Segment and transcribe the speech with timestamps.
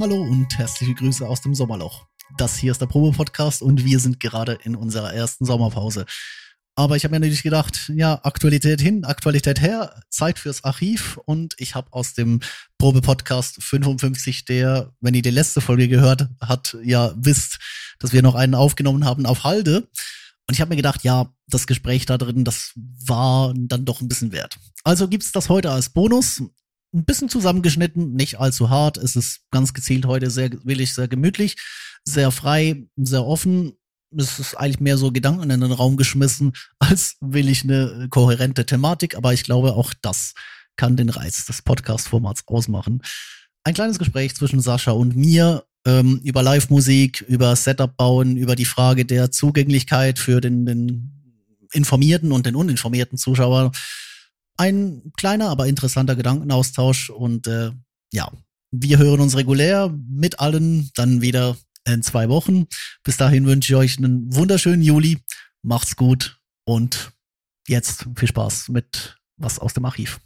[0.00, 2.06] Hallo und herzliche Grüße aus dem Sommerloch.
[2.36, 6.06] Das hier ist der Probe-Podcast und wir sind gerade in unserer ersten Sommerpause.
[6.76, 11.56] Aber ich habe mir natürlich gedacht, ja, Aktualität hin, Aktualität her, Zeit fürs Archiv und
[11.58, 12.38] ich habe aus dem
[12.78, 17.58] Probe-Podcast 55, der, wenn ihr die letzte Folge gehört hat, ja wisst,
[17.98, 19.88] dass wir noch einen aufgenommen haben auf Halde.
[20.46, 24.06] Und ich habe mir gedacht, ja, das Gespräch da drin, das war dann doch ein
[24.06, 24.60] bisschen wert.
[24.84, 26.40] Also gibt's das heute als Bonus
[26.94, 28.96] ein bisschen zusammengeschnitten, nicht allzu hart.
[28.96, 31.56] Es ist ganz gezielt heute sehr willig, sehr gemütlich,
[32.04, 33.74] sehr frei, sehr offen.
[34.16, 38.64] Es ist eigentlich mehr so Gedanken in den Raum geschmissen, als will ich eine kohärente
[38.64, 39.16] Thematik.
[39.16, 40.34] Aber ich glaube, auch das
[40.76, 43.02] kann den Reiz des Podcast-Formats ausmachen.
[43.64, 48.64] Ein kleines Gespräch zwischen Sascha und mir ähm, über Live-Musik, über Setup bauen, über die
[48.64, 51.12] Frage der Zugänglichkeit für den, den
[51.72, 53.72] informierten und den uninformierten Zuschauer
[54.58, 57.70] ein kleiner, aber interessanter Gedankenaustausch und äh,
[58.12, 58.30] ja,
[58.70, 61.56] wir hören uns regulär mit allen dann wieder
[61.86, 62.66] in zwei Wochen.
[63.02, 65.22] Bis dahin wünsche ich euch einen wunderschönen Juli.
[65.62, 67.12] Macht's gut und
[67.66, 70.20] jetzt viel Spaß mit was aus dem Archiv.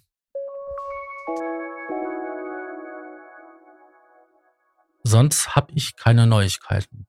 [5.04, 7.06] Sonst habe ich keine Neuigkeiten.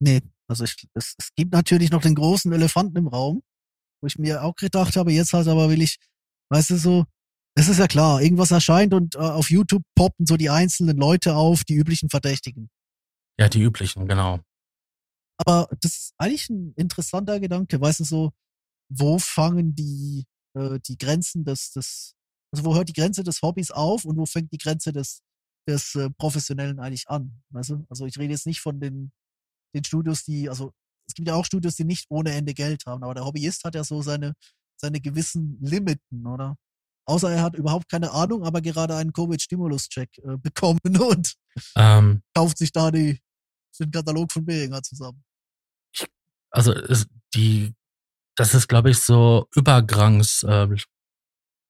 [0.00, 3.42] Nee, also ich, es, es gibt natürlich noch den großen Elefanten im Raum,
[4.00, 5.98] wo ich mir auch gedacht habe, jetzt halt aber will ich
[6.50, 7.04] Weißt du so,
[7.56, 11.34] es ist ja klar, irgendwas erscheint und äh, auf YouTube poppen so die einzelnen Leute
[11.36, 12.70] auf, die üblichen Verdächtigen.
[13.38, 14.40] Ja, die üblichen, genau.
[15.38, 18.32] Aber das ist eigentlich ein interessanter Gedanke, weißt du so,
[18.90, 22.14] wo fangen die, äh, die Grenzen des, des,
[22.52, 25.22] also wo hört die Grenze des Hobbys auf und wo fängt die Grenze des,
[25.68, 27.42] des äh, Professionellen eigentlich an?
[27.50, 27.86] Weißt du?
[27.88, 29.12] Also ich rede jetzt nicht von den,
[29.74, 30.72] den Studios, die, also
[31.08, 33.74] es gibt ja auch Studios, die nicht ohne Ende Geld haben, aber der Hobbyist hat
[33.74, 34.34] ja so seine,
[34.80, 36.56] seine gewissen Limiten, oder?
[37.06, 41.34] Außer er hat überhaupt keine Ahnung, aber gerade einen Covid-Stimulus-Check äh, bekommen und
[41.76, 43.20] ähm, kauft sich da die,
[43.78, 45.22] den Katalog von Behringer zusammen.
[46.50, 47.74] Also ist die,
[48.36, 50.68] das ist, glaube ich, so Übergangs, äh,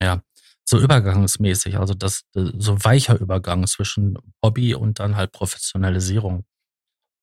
[0.03, 0.22] ja,
[0.65, 6.44] so übergangsmäßig, also das so weicher Übergang zwischen Hobby und dann halt Professionalisierung.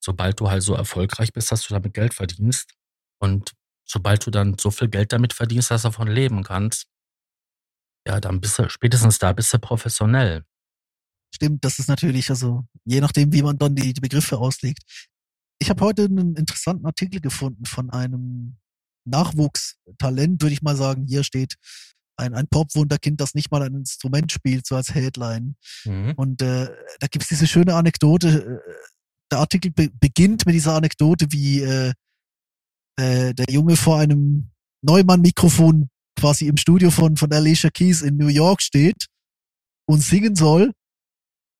[0.03, 2.73] Sobald du halt so erfolgreich bist, dass du damit Geld verdienst
[3.19, 3.53] und
[3.87, 6.87] sobald du dann so viel Geld damit verdienst, dass du davon leben kannst,
[8.07, 10.43] ja, dann bist du spätestens da bist du professionell.
[11.33, 14.83] Stimmt, das ist natürlich, also je nachdem, wie man dann die, die Begriffe auslegt.
[15.59, 18.57] Ich habe heute einen interessanten Artikel gefunden von einem
[19.05, 21.05] Nachwuchstalent, würde ich mal sagen.
[21.07, 21.55] Hier steht
[22.17, 25.55] ein, ein Pop-Wunderkind, das nicht mal ein Instrument spielt, so als Headline.
[25.85, 26.13] Mhm.
[26.15, 28.61] Und äh, da gibt's diese schöne Anekdote.
[28.65, 28.73] Äh,
[29.31, 31.93] der Artikel be beginnt mit dieser Anekdote, wie äh,
[32.99, 38.27] äh, der Junge vor einem Neumann-Mikrofon quasi im Studio von, von Alicia Keys in New
[38.27, 39.05] York steht
[39.87, 40.73] und singen soll.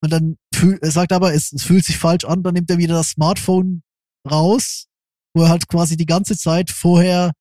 [0.04, 2.78] Und dann fühl, er sagt aber, es, es fühlt sich falsch an, dann nimmt er
[2.78, 3.84] wieder das Smartphone
[4.30, 4.88] raus,
[5.36, 7.32] wo er halt quasi die ganze Zeit vorher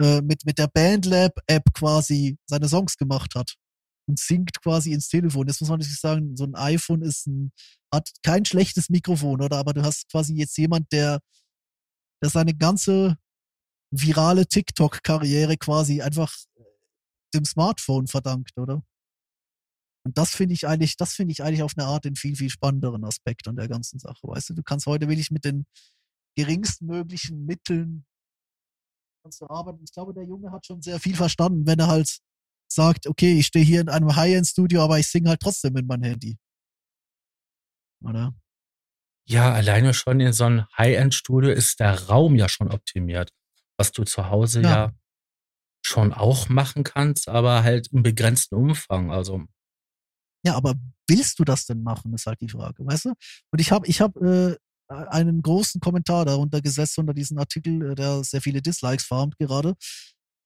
[0.00, 3.54] äh, mit, mit der Bandlab-App quasi seine Songs gemacht hat
[4.08, 5.46] und singt quasi ins Telefon.
[5.46, 7.52] Jetzt muss man natürlich sagen, so ein iPhone ist ein,
[7.92, 9.56] hat kein schlechtes Mikrofon, oder?
[9.56, 11.20] Aber du hast quasi jetzt jemand, der,
[12.22, 13.16] der seine ganze
[13.90, 16.34] virale TikTok-Karriere quasi einfach
[17.34, 18.82] dem Smartphone verdankt, oder?
[20.04, 22.50] Und das finde ich eigentlich, das finde ich eigentlich auf eine Art den viel, viel
[22.50, 24.20] spannenderen Aspekt an der ganzen Sache.
[24.22, 25.66] Weißt du, du kannst heute wirklich mit den
[26.36, 28.06] geringstmöglichen Mitteln
[29.26, 29.82] kannst du arbeiten.
[29.82, 32.20] Ich glaube, der Junge hat schon sehr viel verstanden, wenn er halt
[32.68, 36.04] sagt, okay, ich stehe hier in einem High-End-Studio, aber ich singe halt trotzdem mit meinem
[36.04, 36.38] Handy.
[38.04, 38.32] Oder?
[39.28, 43.32] Ja, alleine schon in so einem High-End-Studio ist der Raum ja schon optimiert
[43.78, 44.70] was du zu Hause ja.
[44.70, 44.92] ja
[45.84, 49.10] schon auch machen kannst, aber halt im begrenzten Umfang.
[49.12, 49.44] Also
[50.44, 50.74] ja, aber
[51.08, 53.08] willst du das denn machen, ist halt die Frage, weißt du?
[53.50, 54.56] Und ich habe ich hab, äh,
[54.88, 59.74] einen großen Kommentar darunter gesetzt unter diesen Artikel, äh, der sehr viele Dislikes farmt gerade,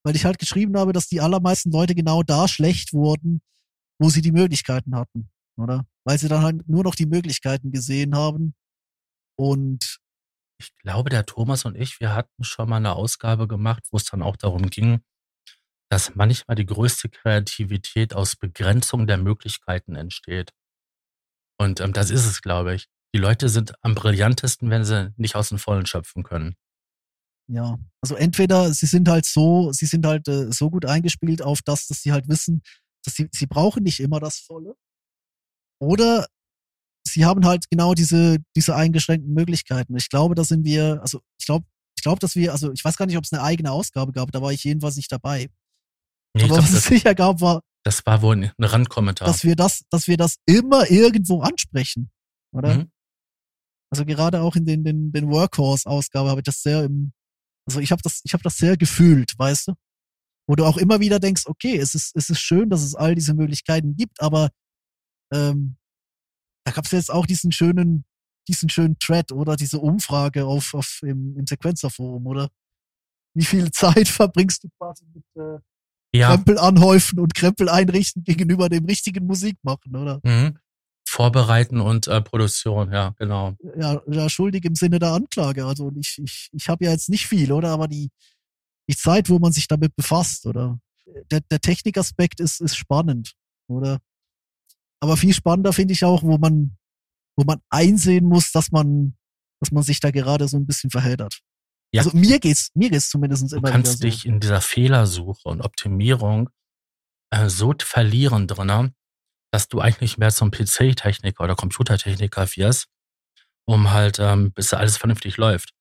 [0.04, 3.40] weil ich halt geschrieben habe, dass die allermeisten Leute genau da schlecht wurden,
[4.00, 5.86] wo sie die Möglichkeiten hatten, oder?
[6.04, 8.54] Weil sie dann halt nur noch die Möglichkeiten gesehen haben
[9.38, 10.00] und
[10.60, 14.04] ich glaube, der Thomas und ich, wir hatten schon mal eine Ausgabe gemacht, wo es
[14.04, 15.00] dann auch darum ging,
[15.88, 20.52] dass manchmal die größte Kreativität aus Begrenzung der Möglichkeiten entsteht.
[21.58, 22.88] Und ähm, das ist es, glaube ich.
[23.14, 26.56] Die Leute sind am brillantesten, wenn sie nicht aus dem Vollen schöpfen können.
[27.48, 31.62] Ja, also entweder sie sind halt so, sie sind halt äh, so gut eingespielt auf
[31.62, 32.62] das, dass sie halt wissen,
[33.02, 34.76] dass sie, sie brauchen nicht immer das Volle.
[35.80, 36.26] Oder
[37.12, 39.96] sie haben halt genau diese, diese eingeschränkten Möglichkeiten.
[39.96, 41.66] Ich glaube, da sind wir, also ich glaube,
[41.96, 44.32] ich glaube, dass wir, also ich weiß gar nicht, ob es eine eigene Ausgabe gab,
[44.32, 45.48] da war ich jedenfalls nicht dabei.
[46.34, 47.62] Nee, Aber glaub, was es sicher gab, war.
[47.84, 49.26] Das war wohl ein Randkommentar.
[49.26, 52.10] Dass wir das, dass wir das immer irgendwo ansprechen.
[52.52, 52.74] oder?
[52.74, 52.90] Mhm.
[53.90, 57.12] Also gerade auch in den, den, den Workhorse-Ausgabe habe ich das sehr im,
[57.66, 59.74] also ich habe das, ich habe das sehr gefühlt, weißt du?
[60.48, 63.14] Wo du auch immer wieder denkst, okay, es ist, es ist schön, dass es all
[63.14, 64.50] diese Möglichkeiten gibt, aber
[65.32, 65.76] ähm,
[66.64, 68.04] da gab es jetzt auch diesen schönen,
[68.48, 72.48] diesen schönen Thread oder diese Umfrage auf, auf im, im Sequenzerforum, oder?
[73.34, 75.58] Wie viel Zeit verbringst du quasi mit äh,
[76.16, 80.20] Ja, Krempel anhäufen und Krempel einrichten gegenüber dem richtigen Musik machen, oder?
[80.22, 80.58] mhm.
[81.08, 83.56] Vorbereiten und äh, Produktion, ja, genau.
[83.76, 85.66] Ja, ja, schuldig im Sinne der Anklage.
[85.66, 87.70] Also ich, ich, ich habe ja jetzt nicht viel, oder?
[87.70, 88.10] Aber die,
[88.88, 90.78] die Zeit, wo man sich damit befasst, oder?
[91.32, 93.34] Der, der Technikaspekt ist, ist spannend,
[93.66, 93.98] oder?
[95.00, 96.76] Aber viel spannender finde ich auch, wo man,
[97.36, 99.16] wo man einsehen muss, dass man,
[99.60, 101.40] dass man sich da gerade so ein bisschen verheddert.
[101.92, 102.02] Ja.
[102.02, 104.16] Also mir geht's, mir geht's zumindest Du immer kannst wieder so.
[104.16, 106.50] dich in dieser Fehlersuche und Optimierung
[107.30, 108.94] äh, so verlieren drinne,
[109.52, 112.86] dass du eigentlich mehr zum PC-Techniker oder Computertechniker wirst,
[113.66, 115.72] um halt, ähm, bis alles vernünftig läuft.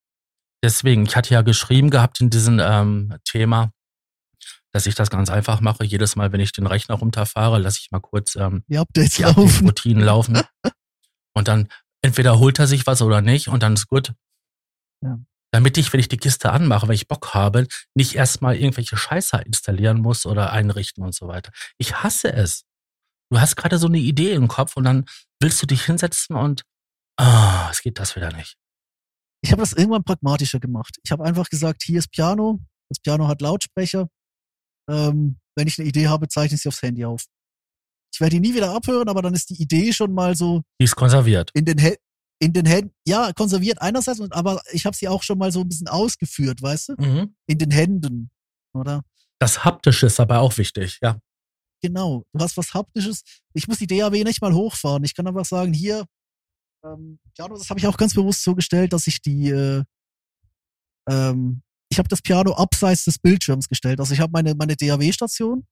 [0.64, 3.72] Deswegen, ich hatte ja geschrieben gehabt in diesem ähm, Thema,
[4.72, 5.84] dass ich das ganz einfach mache.
[5.84, 9.24] Jedes Mal, wenn ich den Rechner runterfahre, lasse ich mal kurz ähm, Die Updates die
[9.24, 9.42] laufen.
[9.42, 10.42] Update-Routinen laufen.
[11.34, 11.70] Und dann
[12.02, 14.14] entweder holt er sich was oder nicht und dann ist gut.
[15.02, 15.20] Ja.
[15.52, 19.38] Damit ich, wenn ich die Kiste anmache, weil ich Bock habe, nicht erstmal irgendwelche Scheiße
[19.46, 21.52] installieren muss oder einrichten und so weiter.
[21.78, 22.66] Ich hasse es.
[23.32, 25.06] Du hast gerade so eine Idee im Kopf und dann
[25.40, 26.64] willst du dich hinsetzen und
[27.18, 28.58] ah, es geht das wieder nicht.
[29.42, 30.98] Ich habe das irgendwann pragmatischer gemacht.
[31.04, 34.10] Ich habe einfach gesagt, hier ist Piano, das Piano hat Lautsprecher.
[34.90, 37.26] Ähm, wenn ich eine Idee habe, zeichne ich sie aufs Handy auf.
[38.14, 40.86] Ich werde die nie wieder abhören, aber dann ist die Idee schon mal so Die
[40.86, 41.52] ist konserviert.
[41.54, 41.78] in den
[42.42, 45.68] in den Händen, ja, konserviert einerseits, aber ich habe sie auch schon mal so ein
[45.68, 46.94] bisschen ausgeführt, weißt du?
[46.98, 47.36] Mhm.
[47.48, 48.32] In den Händen,
[48.74, 49.04] oder?
[49.40, 51.20] Das Haptische ist aber auch wichtig, ja.
[51.82, 52.24] Genau.
[52.34, 53.24] Du hast was Haptisches.
[53.54, 55.04] Ich muss die DAW nicht mal hochfahren.
[55.04, 56.06] Ich kann einfach sagen, hier,
[56.84, 59.84] ähm, Piano, das habe ich auch ganz bewusst so gestellt, dass ich die, äh,
[61.10, 61.62] ähm,
[62.00, 64.00] ich habe das Piano abseits des Bildschirms gestellt.
[64.00, 65.68] Also ich habe meine, meine DAW-Station,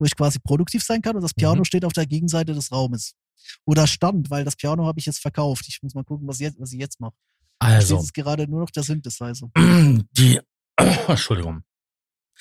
[0.00, 1.64] wo ich quasi produktiv sein kann und das Piano Mhm.
[1.64, 3.14] steht auf der Gegenseite des Raumes.
[3.64, 5.66] Oder stand, weil das Piano habe ich jetzt verkauft.
[5.68, 7.14] Ich muss mal gucken, was, jetzt, was ich jetzt mache.
[7.60, 9.48] Also, jetzt gerade nur noch der Synthesizer.
[9.56, 10.40] die,
[11.06, 11.62] Entschuldigung.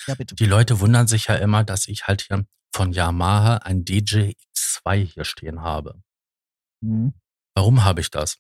[0.08, 0.34] Ja, bitte.
[0.34, 5.06] Die Leute wundern sich ja immer, dass ich halt hier von Yamaha ein DJ X2
[5.06, 6.02] hier stehen habe.
[6.84, 7.14] Mhm.
[7.54, 8.40] Warum habe ich das?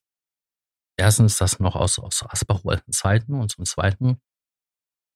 [0.97, 4.19] Erstens das noch aus, aus Asbach alten Zeiten und zum zweiten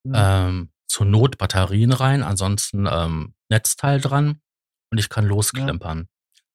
[0.06, 0.48] Ja.
[0.48, 4.40] ähm, zur Not Batterien rein, ansonsten ähm, Netzteil dran
[4.92, 6.08] und ich kann losklimpern.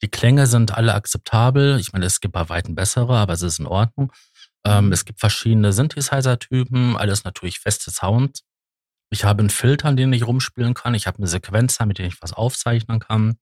[0.02, 1.78] Die Klänge sind alle akzeptabel.
[1.78, 4.12] Ich meine, es gibt bei Weitem bessere, aber es ist in Ordnung.
[4.64, 4.92] Ähm, Mhm.
[4.92, 8.42] es gibt verschiedene Synthesizer-Typen, alles natürlich feste Sounds.
[9.10, 10.94] Ich habe einen Filter, an dem ich rumspielen kann.
[10.94, 13.36] Ich habe einen Sequenzer, mit dem ich was aufzeichnen kann.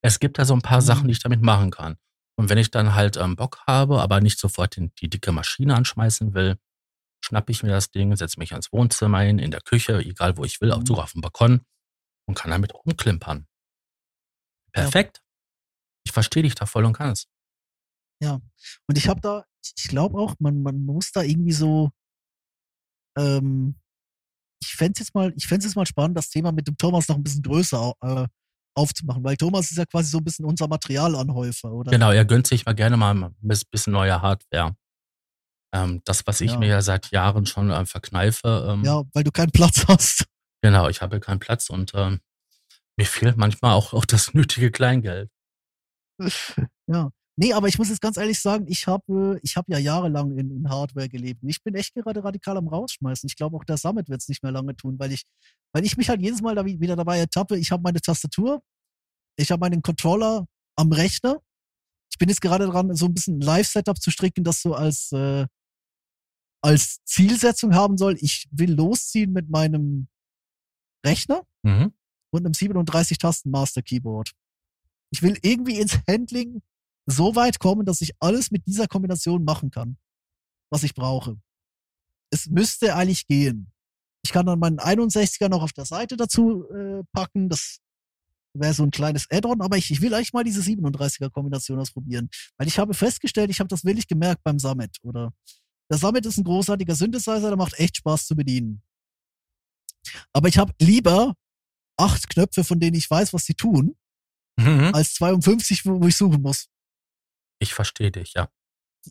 [0.00, 0.84] Es gibt da so ein paar Mhm.
[0.86, 1.96] Sachen, die ich damit machen kann.
[2.36, 5.76] Und wenn ich dann halt ähm, Bock habe, aber nicht sofort den, die dicke Maschine
[5.76, 6.56] anschmeißen will,
[7.24, 10.44] schnappe ich mir das Ding, setze mich ans Wohnzimmer hin, in der Küche, egal wo
[10.44, 10.86] ich will, auch Mhm.
[10.86, 11.62] sogar auf dem Balkon
[12.28, 13.46] und kann damit rumklimpern.
[14.72, 15.22] Perfekt.
[16.06, 17.26] Ich verstehe dich da voll und ganz.
[18.86, 19.44] Und ich habe da,
[19.76, 21.90] ich glaube auch, man, man muss da irgendwie so,
[23.18, 23.78] ähm,
[24.62, 27.16] ich fände jetzt mal, ich fände jetzt mal spannend, das Thema mit dem Thomas noch
[27.16, 28.26] ein bisschen größer äh,
[28.74, 31.90] aufzumachen, weil Thomas ist ja quasi so ein bisschen unser Materialanhäufer, oder?
[31.92, 34.74] Genau, er gönnt sich mal gerne mal ein bis- bisschen neue Hardware.
[35.74, 36.58] Ähm, das, was ich Ja.
[36.58, 38.66] mir ja seit Jahren schon ähm, verkneife.
[38.70, 40.24] Ähm, Ja, weil du keinen Platz hast.
[40.62, 42.20] Genau, ich habe keinen Platz und ähm,
[42.96, 45.30] mir fehlt manchmal auch, auch das nötige Kleingeld.
[46.86, 47.10] ja.
[47.36, 50.52] Nee, aber ich muss jetzt ganz ehrlich sagen, ich habe ich hab ja jahrelang in,
[50.52, 51.42] in Hardware gelebt.
[51.42, 53.26] Und ich bin echt gerade radikal am rausschmeißen.
[53.26, 55.24] Ich glaube auch der Summit wird es nicht mehr lange tun, weil ich,
[55.72, 58.62] weil ich mich halt jedes Mal da wie- wieder dabei ertappe, ich habe meine Tastatur,
[59.36, 61.40] ich habe meinen Controller am Rechner.
[62.12, 65.10] Ich bin jetzt gerade dran, so ein bisschen ein Live-Setup zu stricken, das so als,
[65.10, 65.46] äh,
[66.64, 68.16] als Zielsetzung haben soll.
[68.20, 70.08] Ich will losziehen mit meinem
[71.04, 71.92] Rechner Mhm.
[72.32, 74.32] und einem 37 Tasten Master Keyboard.
[75.10, 76.62] Ich will irgendwie ins Handling
[77.06, 79.98] so weit kommen, dass ich alles mit dieser Kombination machen kann,
[80.70, 81.38] was ich brauche.
[82.32, 83.70] Es müsste eigentlich gehen.
[84.24, 87.50] Ich kann dann meinen 61er noch auf der Seite dazu äh, packen.
[87.50, 87.78] Das
[88.54, 92.30] wäre so ein kleines Add-on, aber ich, ich will eigentlich mal diese 37er Kombination ausprobieren.
[92.56, 95.32] Weil ich habe festgestellt, ich habe das wirklich gemerkt beim Summit, oder?
[95.94, 98.82] Der Summit ist ein großartiger Synthesizer, der macht echt Spaß zu bedienen.
[100.32, 101.36] Aber ich habe lieber
[101.96, 103.96] acht Knöpfe, von denen ich weiß, was sie tun,
[104.58, 104.90] Mhm.
[104.92, 106.66] als 52, wo, ich suchen muss.
[107.60, 108.50] Ich verstehe dich, ja.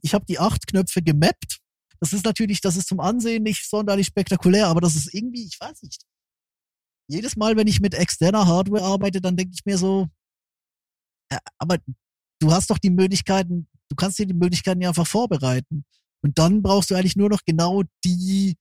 [0.02, 1.62] Ich habe die acht Knöpfe gemappt.
[2.02, 5.58] Das ist natürlich, das ist zum Ansehen nicht sonderlich spektakulär, aber das ist irgendwie, ich
[5.58, 6.04] weiß nicht.
[7.08, 10.10] Jedes Mal, wenn ich mit externer Hardware arbeite, dann denke ich mir so,
[11.32, 11.78] ja, aber
[12.42, 15.86] du hast doch die Möglichkeiten, du kannst dir die Möglichkeiten ja einfach vorbereiten.
[16.24, 18.56] Und dann brauchst du eigentlich nur noch genau die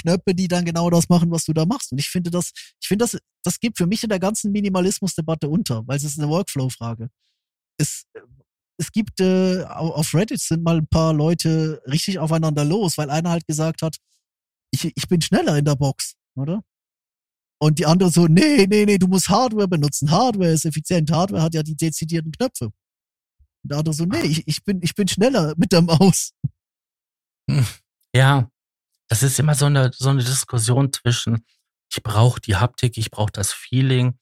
[0.00, 1.92] Knöpfe, die dann genau das machen, was du da machst.
[1.92, 5.48] Und ich finde das, ich finde das, das geht für mich in der ganzen Minimalismus-Debatte
[5.48, 7.08] unter, weil es ist eine Workflow-Frage.
[7.78, 8.04] Es,
[8.78, 13.30] es gibt, äh, auf Reddit sind mal ein paar Leute richtig aufeinander los, weil einer
[13.30, 13.96] halt gesagt hat,
[14.70, 16.62] ich, ich bin schneller in der Box, oder?
[17.60, 20.10] Und die andere so, nee, nee, nee, du musst Hardware benutzen.
[20.10, 21.10] Hardware ist effizient.
[21.10, 22.66] Hardware hat ja die dezidierten Knöpfe.
[22.66, 22.74] Und
[23.64, 26.32] der andere so, nee, ich, ich bin, ich bin schneller mit der Maus.
[28.14, 28.50] Ja,
[29.08, 31.44] das ist immer so eine, so eine Diskussion zwischen,
[31.90, 34.18] ich brauche die Haptik, ich brauche das Feeling,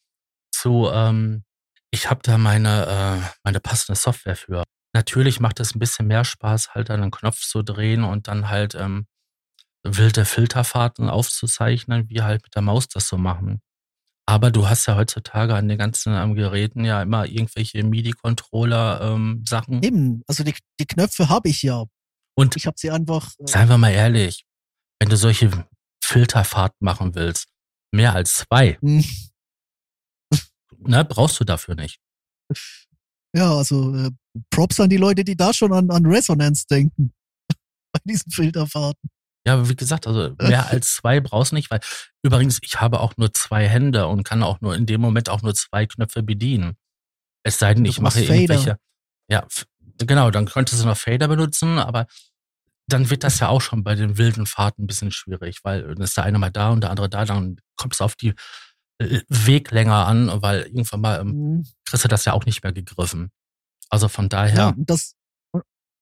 [0.50, 1.45] zu, ähm,
[1.90, 4.64] ich habe da meine, äh, meine passende Software für.
[4.92, 8.75] Natürlich macht es ein bisschen mehr Spaß, halt einen Knopf zu drehen und dann halt
[8.75, 9.06] ähm,
[9.83, 13.61] wilde Filterfahrten aufzuzeichnen, wie halt mit der Maus das so machen.
[14.28, 19.75] Aber du hast ja heutzutage an den ganzen ähm, Geräten ja immer irgendwelche MIDI-Controller-Sachen.
[19.75, 21.85] Ähm, Eben, also die, die Knöpfe habe ich ja.
[22.37, 23.33] Und ich habe sie einfach.
[23.38, 24.45] Äh, seien wir mal ehrlich,
[25.00, 25.66] wenn du solche
[26.02, 27.49] Filterfahrten machen willst,
[27.93, 29.05] mehr als zwei, hm.
[30.78, 31.99] ne, brauchst du dafür nicht.
[33.35, 34.11] Ja, also äh,
[34.50, 37.12] Props an die Leute, die da schon an, an Resonanz denken.
[37.93, 39.11] Bei diesen Filterfahrten.
[39.47, 41.81] Ja, wie gesagt, also mehr als zwei brauchst du nicht, weil
[42.25, 45.43] übrigens, ich habe auch nur zwei Hände und kann auch nur in dem Moment auch
[45.43, 46.76] nur zwei Knöpfe bedienen.
[47.45, 48.35] Es sei denn, ich mache Fader.
[48.35, 48.78] irgendwelche.
[49.31, 49.47] Ja,
[49.98, 52.06] genau, dann könntest du noch Fader benutzen, aber
[52.88, 56.00] dann wird das ja auch schon bei den wilden Fahrten ein bisschen schwierig, weil dann
[56.00, 58.34] ist der eine mal da und der andere da, dann kommt es auf die
[58.98, 61.66] äh, Weg länger an, weil irgendwann mal ähm, mhm.
[61.84, 63.30] kriegst du das ja auch nicht mehr gegriffen.
[63.88, 64.56] Also von daher.
[64.56, 65.14] Ja, das,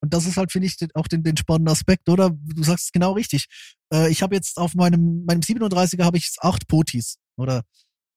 [0.04, 2.30] und das ist halt, finde ich, auch den, den spannenden Aspekt, oder?
[2.30, 3.46] Du sagst es genau richtig.
[3.90, 7.16] Äh, ich habe jetzt auf meinem, meinem 37er habe ich acht Potis.
[7.36, 7.62] Oder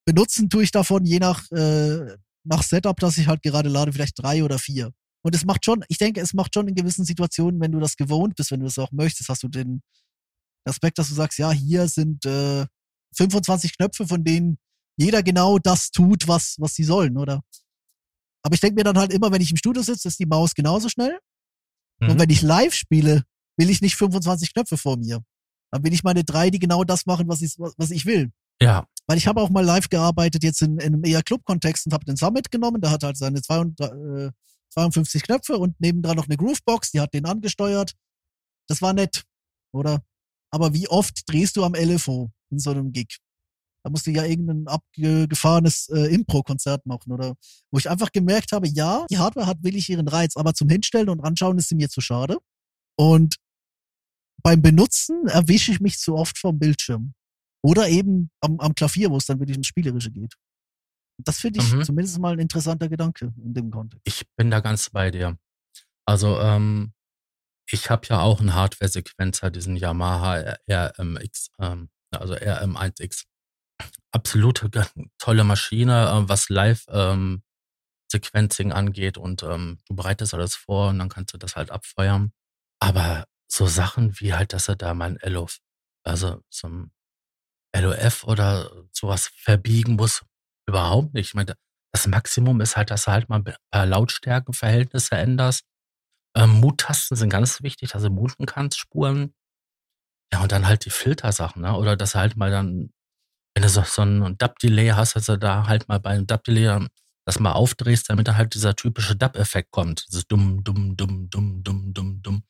[0.06, 4.22] benutzen tue ich davon je nach, äh, nach Setup, dass ich halt gerade lade, vielleicht
[4.22, 4.92] drei oder vier.
[5.24, 7.96] Und es macht schon, ich denke, es macht schon in gewissen Situationen, wenn du das
[7.96, 9.82] gewohnt bist, wenn du das auch möchtest, hast du den
[10.66, 12.66] Aspekt, dass du sagst, ja, hier sind äh,
[13.16, 14.58] 25 Knöpfe, von denen
[14.98, 17.42] jeder genau das tut, was, was sie sollen, oder?
[18.44, 20.54] Aber ich denke mir dann halt immer, wenn ich im Studio sitze, ist die Maus
[20.54, 21.20] genauso schnell.
[22.00, 22.12] Mhm.
[22.12, 23.24] Und wenn ich live spiele,
[23.58, 25.24] will ich nicht 25 Knöpfe vor mir.
[25.72, 28.32] Dann will ich meine drei, die genau das machen, was ich, was ich will.
[28.62, 28.88] Ja.
[29.06, 32.06] Weil ich habe auch mal live gearbeitet, jetzt in, in einem eher Club-Kontext und habe
[32.06, 32.82] den Summit genommen.
[32.82, 34.32] Der hat halt seine 200, äh,
[34.74, 37.94] 52 Knöpfe und nebendran noch eine Groovebox, die hat den angesteuert.
[38.68, 39.24] Das war nett,
[39.74, 40.04] oder?
[40.52, 43.18] Aber wie oft drehst du am LFO in so einem Gig?
[43.84, 47.36] Da musst du ja irgendein abgefahrenes äh, Impro-Konzert machen oder
[47.72, 51.10] wo ich einfach gemerkt habe, ja, die Hardware hat willig ihren Reiz, aber zum Hinstellen
[51.10, 52.38] und Anschauen ist sie mir zu schade.
[52.98, 53.38] Und
[54.44, 57.14] beim Benutzen erwische ich mich zu oft vom Bildschirm.
[57.64, 60.34] Oder eben am, am Klavier, wo es dann wirklich ins Spielerische geht.
[61.18, 61.84] Das finde ich mhm.
[61.84, 64.02] zumindest mal ein interessanter Gedanke in dem Kontext.
[64.06, 65.38] Ich bin da ganz bei dir.
[66.06, 66.94] Also, ähm,
[67.70, 73.26] ich habe ja auch einen Hardware-Sequenzer, diesen Yamaha RMX, ähm, also RM1X
[74.12, 74.70] absolute
[75.18, 81.10] tolle Maschine, äh, was Live-Sequencing ähm, angeht und ähm, du bereitest alles vor und dann
[81.10, 82.34] kannst du das halt abfeuern.
[82.80, 85.60] Aber so Sachen wie halt, dass er da mein LOF,
[86.04, 86.92] also zum
[87.76, 90.24] LOF oder sowas verbiegen muss,
[90.68, 91.28] überhaupt nicht.
[91.28, 91.56] Ich meine,
[91.94, 95.66] das Maximum ist halt, dass du halt mal ein paar Lautstärkenverhältnisse änderst.
[96.36, 99.34] Ähm, Muttasten sind ganz wichtig, dass du muten kannst, Spuren.
[100.32, 101.76] Ja, und dann halt die Filtersachen, ne?
[101.76, 102.92] Oder dass du halt mal dann
[103.58, 106.88] wenn du so, so ein Dub-Delay hast, dass du da halt mal bei einem Dub-Delay
[107.26, 110.06] das mal aufdrehst, damit da halt dieser typische Dub-Effekt kommt.
[110.08, 112.44] Dieses dumm, dumm, dumm, dumm, dumm, dumm, dumm.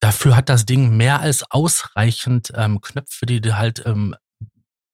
[0.00, 4.16] Dafür hat das Ding mehr als ausreichend ähm, Knöpfe, die du halt ähm,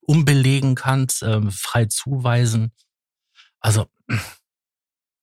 [0.06, 2.72] umbelegen kannst, ähm, frei zuweisen.
[3.60, 3.86] Also,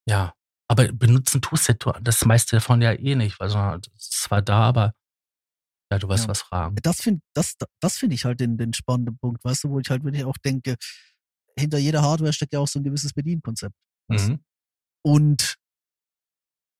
[0.06, 0.34] ja.
[0.68, 4.94] Aber benutzen tust du das meiste davon ja eh nicht, weil es zwar da, aber
[5.90, 6.28] ja, du wirst ja.
[6.28, 6.76] was fragen.
[6.82, 9.90] Das finde das, das find ich halt den, den spannenden Punkt, weißt du, wo ich
[9.90, 10.76] halt wirklich auch denke,
[11.58, 13.74] hinter jeder Hardware steckt ja auch so ein gewisses Bedienkonzept.
[14.08, 14.44] Mhm.
[15.04, 15.56] Und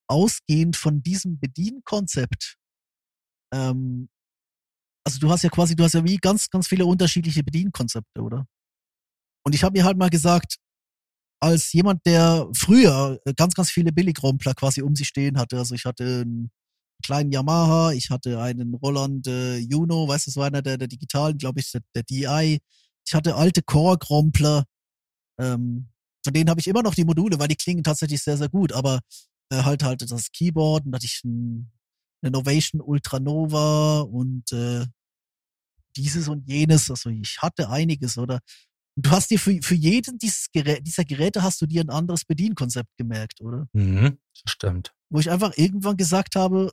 [0.08, 2.56] ausgehend von diesem Bedienkonzept,
[3.52, 4.08] ähm,
[5.04, 8.46] also du hast ja quasi, du hast ja wie ganz, ganz viele unterschiedliche Bedienkonzepte, oder?
[9.44, 10.56] Und ich habe mir halt mal gesagt,
[11.42, 15.84] als jemand, der früher ganz, ganz viele Billigrompler quasi um sich stehen hatte, also ich
[15.86, 16.50] hatte ein
[17.02, 21.38] kleinen Yamaha, ich hatte einen Roland äh, Juno, weißt du, so einer der, der digitalen,
[21.38, 22.60] glaube ich, der, der DI.
[23.06, 24.64] Ich hatte alte Core-Grompler,
[25.40, 25.88] ähm,
[26.22, 28.72] von denen habe ich immer noch die Module, weil die klingen tatsächlich sehr, sehr gut,
[28.72, 29.00] aber
[29.50, 31.72] äh, halt halt das Keyboard und hatte ich ein,
[32.22, 34.86] eine Novation Ultranova und äh,
[35.96, 38.40] dieses und jenes, also ich hatte einiges, oder?
[38.96, 42.24] Du hast dir für, für jeden dieses Gerät, dieser Geräte hast du dir ein anderes
[42.24, 43.66] Bedienkonzept gemerkt, oder?
[43.72, 44.92] Mhm, stimmt.
[45.08, 46.72] wo ich einfach irgendwann gesagt habe,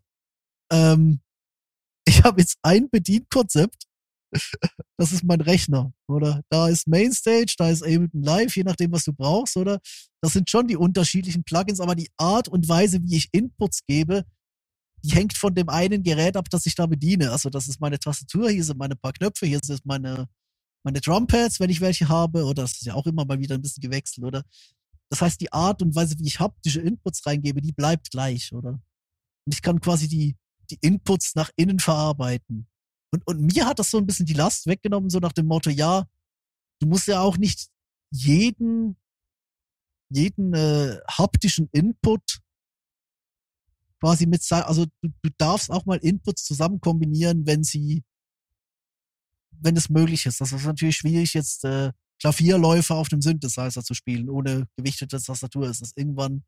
[0.72, 1.22] ähm,
[2.08, 3.86] ich habe jetzt ein Bedienkonzept,
[4.98, 6.42] das ist mein Rechner, oder?
[6.50, 9.80] Da ist Mainstage, da ist Ableton Live, je nachdem, was du brauchst, oder?
[10.22, 14.26] Das sind schon die unterschiedlichen Plugins, aber die Art und Weise, wie ich Inputs gebe,
[15.04, 17.32] die hängt von dem einen Gerät ab, das ich da bediene.
[17.32, 20.28] Also das ist meine Tastatur, hier sind meine paar Knöpfe, hier sind meine,
[20.84, 23.62] meine Drumpads, wenn ich welche habe, oder das ist ja auch immer mal wieder ein
[23.62, 24.44] bisschen gewechselt, oder?
[25.10, 28.72] Das heißt, die Art und Weise, wie ich haptische Inputs reingebe, die bleibt gleich, oder?
[28.72, 30.36] Und ich kann quasi die,
[30.70, 32.68] die Inputs nach innen verarbeiten.
[33.12, 35.70] Und, und mir hat das so ein bisschen die Last weggenommen, so nach dem Motto,
[35.70, 36.06] ja,
[36.82, 37.70] du musst ja auch nicht
[38.12, 38.98] jeden,
[40.10, 42.40] jeden äh, haptischen Input
[44.00, 48.04] quasi mit sein, also du, du darfst auch mal Inputs zusammen kombinieren, wenn sie,
[49.52, 50.42] wenn es möglich ist.
[50.42, 55.70] Das ist natürlich schwierig, jetzt äh, Klavierläufe auf dem Synthesizer zu spielen, ohne gewichtete Tastatur.
[55.70, 56.44] Ist das irgendwann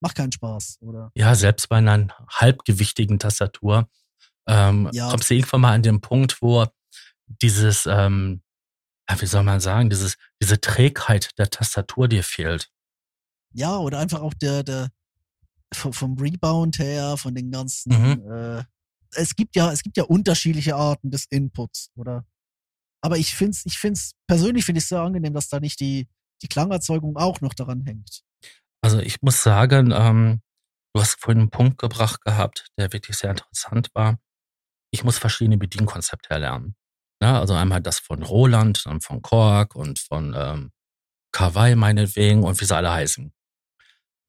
[0.00, 1.10] macht keinen Spaß, oder?
[1.14, 3.88] Ja, selbst bei einer halbgewichtigen Tastatur
[4.46, 5.10] ähm, ja.
[5.10, 6.66] kommst du irgendwann mal an den Punkt, wo
[7.26, 8.42] dieses, ähm,
[9.08, 12.70] ja, wie soll man sagen, dieses, diese Trägheit der Tastatur dir fehlt.
[13.52, 14.90] Ja, oder einfach auch der, der,
[15.74, 18.32] vom Rebound her, von den ganzen, mhm.
[18.32, 18.64] äh,
[19.14, 22.24] es gibt ja, es gibt ja unterschiedliche Arten des Inputs, oder?
[23.02, 26.08] Aber ich find's, ich find's, persönlich finde ich es sehr angenehm, dass da nicht die,
[26.42, 28.22] die Klangerzeugung auch noch daran hängt.
[28.82, 30.40] Also ich muss sagen, ähm,
[30.94, 34.18] du hast vorhin einen Punkt gebracht gehabt, der wirklich sehr interessant war.
[34.92, 36.74] Ich muss verschiedene Bedienkonzepte erlernen.
[37.22, 40.72] Ja, also einmal das von Roland, dann von Korg und von ähm,
[41.32, 43.32] Kawaii meinetwegen und wie sie alle heißen.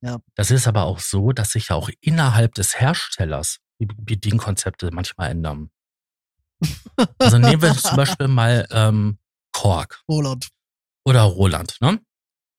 [0.02, 0.20] Ja.
[0.36, 5.32] Das ist aber auch so, dass sich ja auch innerhalb des Herstellers die Bedienkonzepte manchmal
[5.32, 5.70] ändern.
[7.18, 9.18] Also nehmen wir zum Beispiel mal ähm,
[9.52, 10.02] Korg.
[10.10, 10.50] Roland.
[11.06, 12.00] Oder Roland, ne?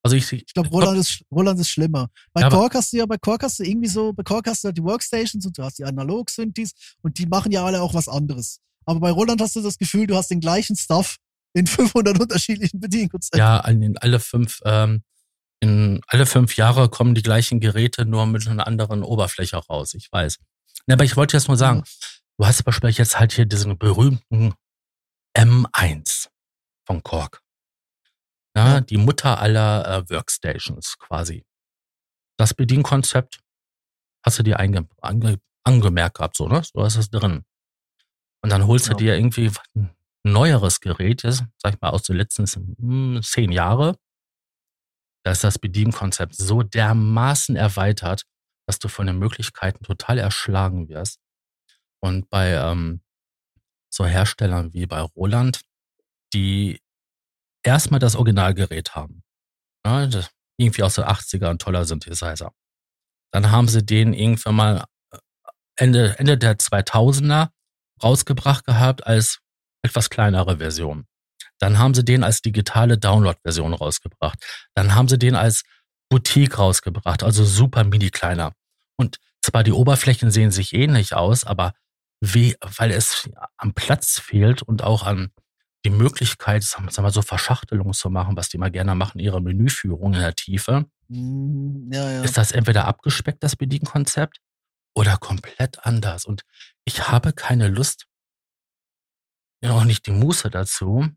[0.05, 2.09] Also ich, ich glaube, Roland ist, Roland ist schlimmer.
[2.33, 4.65] Bei ja, Korg hast du ja, bei Korg hast du irgendwie so, bei Korg hast
[4.65, 6.73] du halt die Workstations und du hast die Analog-Synthes
[7.03, 8.59] und die machen ja alle auch was anderes.
[8.85, 11.19] Aber bei Roland hast du das Gefühl, du hast den gleichen Stuff
[11.55, 13.39] in 500 unterschiedlichen Bedienkonzepten.
[13.39, 15.05] Ja, in alle fünf, ähm,
[15.63, 19.95] in alle fünf Jahre kommen die gleichen Geräte nur mit einer anderen Oberfläche raus.
[19.95, 20.41] Ich weiß.
[20.89, 22.09] Ja, aber ich wollte jetzt nur sagen, ja.
[22.37, 24.55] du hast zum Beispiel jetzt halt hier diesen berühmten
[25.39, 26.27] M1
[26.85, 27.41] von Korg.
[28.57, 31.45] Ja, die Mutter aller äh, Workstations quasi.
[32.37, 33.39] Das Bedienkonzept
[34.25, 34.89] hast du dir ange
[35.63, 36.63] angemerkt gehabt, so, ne?
[36.65, 37.45] So ist es drin.
[38.41, 38.95] Und dann holst ja.
[38.95, 39.95] du dir irgendwie ein
[40.25, 43.97] neueres Gerät, jetzt, sag ich mal, aus den letzten hm, zehn Jahre.
[45.25, 48.25] Da ist das Bedienkonzept so dermaßen erweitert,
[48.67, 51.21] dass du von den Möglichkeiten total erschlagen wirst.
[52.01, 53.03] Und bei ähm,
[53.93, 55.61] so Herstellern wie bei Roland,
[56.33, 56.81] die
[57.63, 59.23] erstmal das Originalgerät haben.
[59.87, 60.09] Ja,
[60.59, 62.53] irgendwie aus den 80er ein toller Synthesizer.
[63.33, 65.19] Dann haben sie den irgendwann mal äh,
[65.77, 67.49] Ende, Ende der 2000er
[68.03, 69.41] rausgebracht gehabt als
[69.85, 71.07] etwas kleinere Version.
[71.63, 74.37] Dann haben sie den als digitale Download-Version rausgebracht.
[74.75, 75.63] Dann haben sie den als
[76.11, 78.53] Boutique rausgebracht, also super mini kleiner.
[78.97, 81.73] Und zwar die Oberflächen sehen sich ähnlich aus, aber
[82.21, 85.31] wie, weil es am Platz fehlt und auch an
[85.85, 89.41] die Möglichkeit, sagen wir mal so Verschachtelung zu machen, was die mal gerne machen, ihre
[89.41, 90.87] Menüführung in der Tiefe.
[91.07, 92.23] Mhm, ja, ja.
[92.23, 94.39] Ist das entweder abgespeckt, das Bedienkonzept,
[94.97, 96.25] oder komplett anders?
[96.25, 96.43] Und
[96.85, 98.07] ich habe keine Lust,
[99.63, 101.09] ja auch nicht die Muße dazu,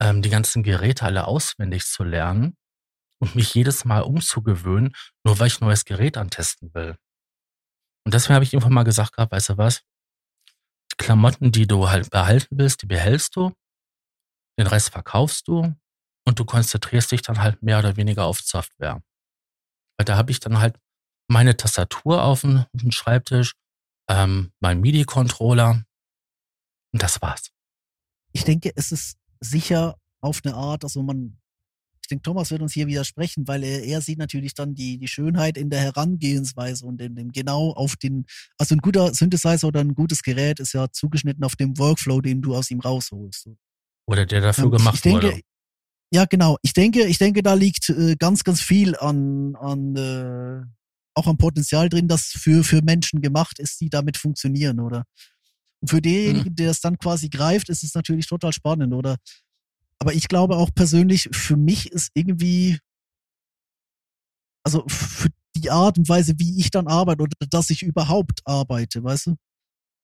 [0.00, 2.56] ähm, die ganzen Geräte alle auswendig zu lernen
[3.20, 6.96] und mich jedes Mal umzugewöhnen, nur weil ich ein neues Gerät antesten will.
[8.04, 9.82] Und deswegen habe ich irgendwann mal gesagt gehabt, weißt du was?
[10.98, 13.52] Klamotten, die du halt behalten willst, die behältst du.
[14.58, 15.74] Den Rest verkaufst du
[16.26, 19.02] und du konzentrierst dich dann halt mehr oder weniger auf Software.
[19.98, 20.78] Weil da habe ich dann halt
[21.28, 23.54] meine Tastatur auf dem, auf dem Schreibtisch,
[24.08, 25.84] ähm, mein MIDI-Controller
[26.92, 27.50] und das war's.
[28.32, 31.38] Ich denke, es ist sicher auf eine Art, also man
[32.06, 35.08] ich denke, Thomas wird uns hier widersprechen, weil er, er sieht natürlich dann die, die
[35.08, 38.26] Schönheit in der Herangehensweise und in dem genau auf den,
[38.58, 42.42] also ein guter Synthesizer oder ein gutes Gerät ist ja zugeschnitten auf dem Workflow, den
[42.42, 43.48] du aus ihm rausholst.
[44.06, 45.40] Oder der dafür gemacht denke, wurde.
[46.12, 46.58] Ja, genau.
[46.62, 50.62] Ich denke, ich denke, da liegt äh, ganz, ganz viel an, an äh,
[51.14, 55.06] auch an Potenzial drin, das für, für Menschen gemacht ist, die damit funktionieren, oder?
[55.84, 56.56] Für denjenigen, hm.
[56.56, 59.16] der es dann quasi greift, ist es natürlich total spannend, oder?
[59.98, 62.78] Aber ich glaube auch persönlich, für mich ist irgendwie,
[64.64, 69.02] also für die Art und Weise, wie ich dann arbeite oder dass ich überhaupt arbeite,
[69.02, 69.36] weißt du?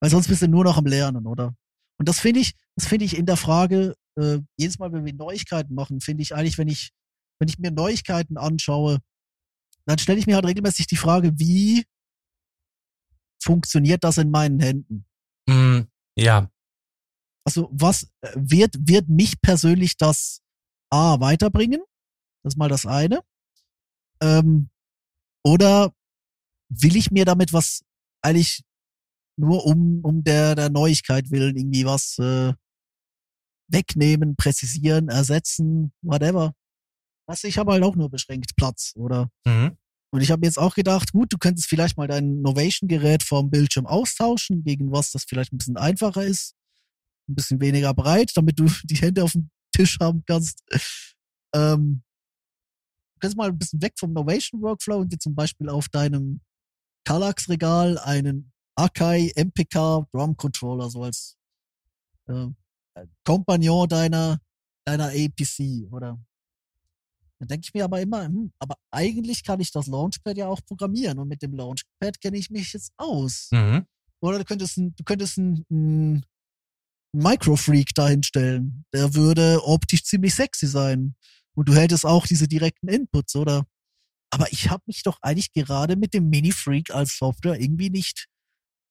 [0.01, 1.55] Weil sonst bist du nur noch am Lernen, oder?
[1.99, 5.15] Und das finde ich, das finde ich in der Frage, äh, jedes Mal, wenn wir
[5.15, 6.91] Neuigkeiten machen, finde ich eigentlich, wenn ich,
[7.39, 8.99] wenn ich mir Neuigkeiten anschaue,
[9.87, 11.85] dann stelle ich mir halt regelmäßig die Frage, wie
[13.43, 15.05] funktioniert das in meinen Händen?
[15.49, 15.83] Mm,
[16.17, 16.51] ja.
[17.45, 20.41] Also was äh, wird, wird mich persönlich das
[20.91, 21.83] A weiterbringen?
[22.43, 23.21] Das ist mal das eine.
[24.21, 24.71] Ähm,
[25.45, 25.93] oder
[26.69, 27.83] will ich mir damit was
[28.23, 28.63] eigentlich
[29.37, 32.53] nur um, um der, der Neuigkeit willen irgendwie was äh,
[33.69, 36.55] wegnehmen, präzisieren, ersetzen, whatever.
[37.27, 39.31] Was ich habe halt auch nur beschränkt Platz, oder?
[39.45, 39.77] Mhm.
[40.13, 43.87] Und ich habe jetzt auch gedacht, gut, du könntest vielleicht mal dein Novation-Gerät vom Bildschirm
[43.87, 46.55] austauschen, gegen was das vielleicht ein bisschen einfacher ist,
[47.29, 50.63] ein bisschen weniger breit, damit du die Hände auf dem Tisch haben kannst.
[51.55, 52.03] Ähm,
[53.15, 56.43] du kannst mal ein bisschen weg vom Novation-Workflow und dir zum Beispiel auf deinem
[57.07, 61.39] Kallax-Regal einen Akai MPK Drum Controller so als
[62.29, 62.49] äh,
[63.25, 64.39] Kompagnon deiner,
[64.85, 66.19] deiner APC, oder?
[67.43, 70.61] Dann denke ich mir aber immer, hm, aber eigentlich kann ich das Launchpad ja auch
[70.65, 73.49] programmieren und mit dem Launchpad kenne ich mich jetzt aus.
[73.51, 73.85] Mhm.
[74.21, 76.25] Oder du könntest, du könntest einen, einen
[77.13, 78.85] Microfreak dahinstellen.
[78.95, 81.17] Der würde optisch ziemlich sexy sein.
[81.57, 83.67] Und du hättest auch diese direkten Inputs, oder?
[84.31, 88.29] Aber ich habe mich doch eigentlich gerade mit dem Mini-Freak als Software irgendwie nicht,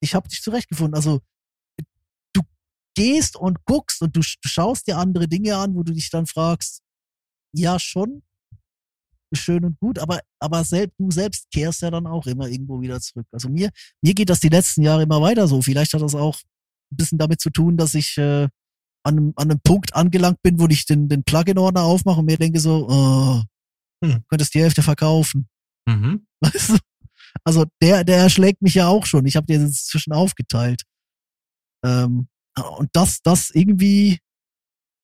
[0.04, 0.96] ich habe dich zurechtgefunden.
[0.96, 1.22] Also
[2.34, 2.42] du
[2.98, 6.28] gehst und guckst und du, du schaust dir andere Dinge an, wo du dich dann
[6.28, 6.82] fragst,
[7.54, 8.24] ja schon,
[9.34, 13.00] schön und gut, aber, aber selbst, du selbst kehrst ja dann auch immer irgendwo wieder
[13.00, 13.28] zurück.
[13.32, 13.70] Also mir,
[14.02, 15.62] mir geht das die letzten Jahre immer weiter so.
[15.62, 16.38] Vielleicht hat das auch
[16.92, 18.48] ein bisschen damit zu tun, dass ich äh,
[19.04, 22.38] an, einem, an einem Punkt angelangt bin, wo ich den, den Plugin-Ordner aufmache und mir
[22.38, 23.42] denke so, oh,
[24.04, 24.24] hm.
[24.28, 25.48] könntest die Hälfte verkaufen.
[25.88, 26.26] Mhm.
[26.42, 26.78] Weißt du?
[27.44, 29.26] Also der, der erschlägt mich ja auch schon.
[29.26, 30.84] Ich habe dir das zwischen aufgeteilt.
[31.84, 32.28] Ähm,
[32.78, 34.20] und das, das irgendwie,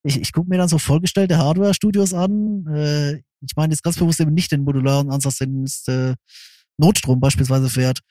[0.04, 2.66] ich, ich gucke mir dann so vollgestellte Hardware-Studios an.
[2.68, 6.16] Äh, ich meine jetzt ganz bewusst eben nicht den modularen Ansatz, den äh,
[6.80, 8.02] Notstrom beispielsweise fährt,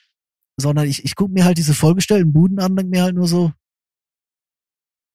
[0.60, 3.52] sondern ich, ich gucke mir halt diese vollgestellten Buden an, denke mir halt nur so,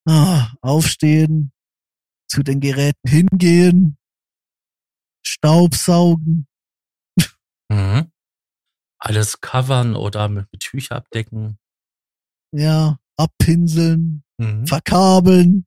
[0.07, 1.51] ah, aufstehen,
[2.29, 3.97] zu den Geräten hingehen,
[5.25, 6.47] Staubsaugen.
[7.69, 8.11] Mhm.
[8.99, 11.57] Alles covern oder mit, mit Tücher abdecken.
[12.53, 14.65] Ja, abpinseln, Mhm.
[14.67, 15.65] verkabeln.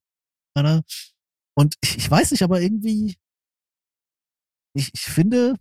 [0.58, 0.82] Oder?
[1.56, 3.16] Und ich, ich weiß nicht, aber irgendwie,
[4.74, 5.56] ich, ich finde,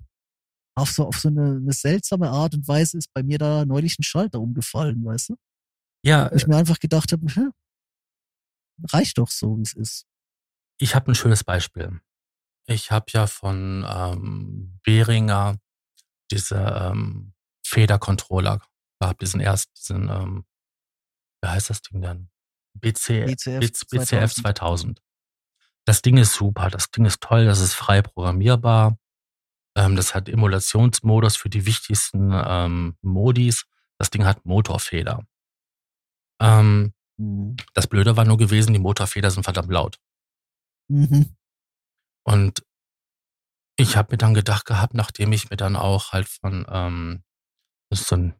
[0.76, 3.98] auf so, auf so eine, eine seltsame Art und Weise ist bei mir da neulich
[4.00, 5.36] ein Schalter umgefallen, weißt du?
[6.06, 7.54] Ja, Wo ich mir einfach gedacht habe, hm,
[8.92, 10.06] reicht doch so, wie es ist.
[10.80, 12.02] ich habe ein schönes Beispiel.
[12.66, 15.58] Ich habe ja von ähm, Behringer
[16.32, 17.34] diese ähm,
[17.66, 18.62] Federcontroller
[19.00, 20.46] gehabt, diesen erst, diesen, ähm,
[21.42, 22.30] wie heißt das Ding denn?
[22.74, 25.02] BC, BCF BCF 2000.
[25.86, 28.98] Das Ding ist super, das Ding ist toll, das ist frei programmierbar.
[29.76, 33.66] Ähm, das hat Emulationsmodus für die wichtigsten ähm, Modis.
[33.98, 35.26] Das Ding hat Motorfeder.
[36.42, 37.58] Ähm, Mhm.
[37.74, 40.00] das Blöde war nur gewesen, die Motorfeder sind verdammt laut.
[40.90, 41.36] Mhm.
[42.26, 42.66] Und
[43.78, 47.24] ich habe mir dann gedacht gehabt, nachdem ich mir dann auch halt von ähm,
[47.90, 48.36] das ist so ein,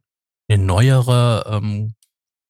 [0.48, 1.94] eine neuere ähm,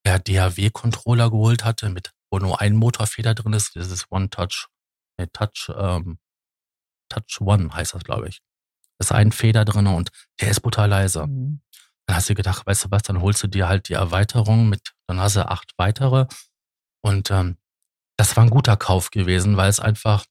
[0.07, 4.69] ja, DAW-Controller geholt hatte, mit wo nur ein Motorfeder drin ist, dieses One Touch,
[5.19, 6.19] nee, Touch, ähm,
[7.11, 8.41] Touch One heißt das, glaube ich.
[8.99, 11.27] Da ist ein Feder drin und der ist brutal leise.
[11.27, 11.61] Mhm.
[12.07, 14.93] Dann hast du gedacht, weißt du was, dann holst du dir halt die Erweiterung mit,
[15.07, 16.27] dann hast du acht weitere.
[17.03, 17.57] Und ähm,
[18.19, 20.25] das war ein guter Kauf gewesen, weil es einfach,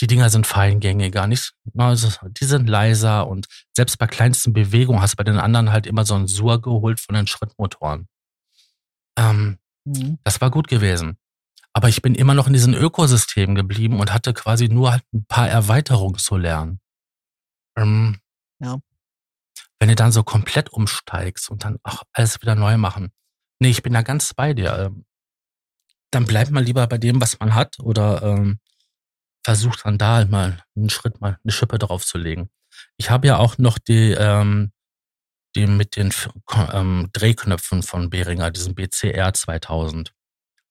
[0.00, 5.12] die Dinger sind feingängiger, nicht, also die sind leiser und selbst bei kleinsten Bewegungen hast
[5.14, 8.08] du bei den anderen halt immer so einen Sur geholt von den Schrittmotoren.
[9.18, 10.18] Ähm, Mhm.
[10.24, 11.16] das war gut gewesen.
[11.72, 15.24] Aber ich bin immer noch in diesem Ökosystem geblieben und hatte quasi nur halt ein
[15.26, 16.80] paar Erweiterungen zu lernen.
[17.76, 18.20] Ähm,
[18.60, 18.78] Ja.
[19.78, 23.12] Wenn du dann so komplett umsteigst und dann auch alles wieder neu machen.
[23.60, 24.76] Nee, ich bin da ganz bei dir.
[24.78, 25.04] Ähm,
[26.10, 28.58] Dann bleibt mal lieber bei dem, was man hat oder ähm,
[29.44, 32.48] versucht dann da mal einen Schritt mal eine Schippe draufzulegen.
[32.96, 34.72] Ich habe ja auch noch die, ähm,
[35.54, 36.12] die mit den
[36.72, 40.12] ähm, Drehknöpfen von Behringer, diesen BCR 2000.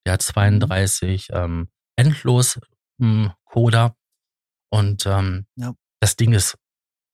[0.05, 2.59] Der hat 32 ähm, endlos
[3.01, 3.95] ähm, Coder
[4.71, 5.73] und ähm, Ja.
[5.99, 6.57] das Ding ist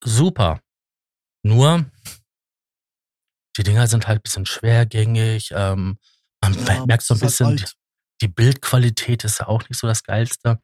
[0.04, 0.60] super.
[1.44, 1.86] Nur
[3.58, 5.52] die Dinger sind halt ein bisschen schwergängig.
[5.54, 5.98] Ähm,
[6.42, 7.74] man Ja, merkt so ein halt bisschen, alt.
[8.22, 10.60] die Bildqualität ist ja auch nicht so das Geilste.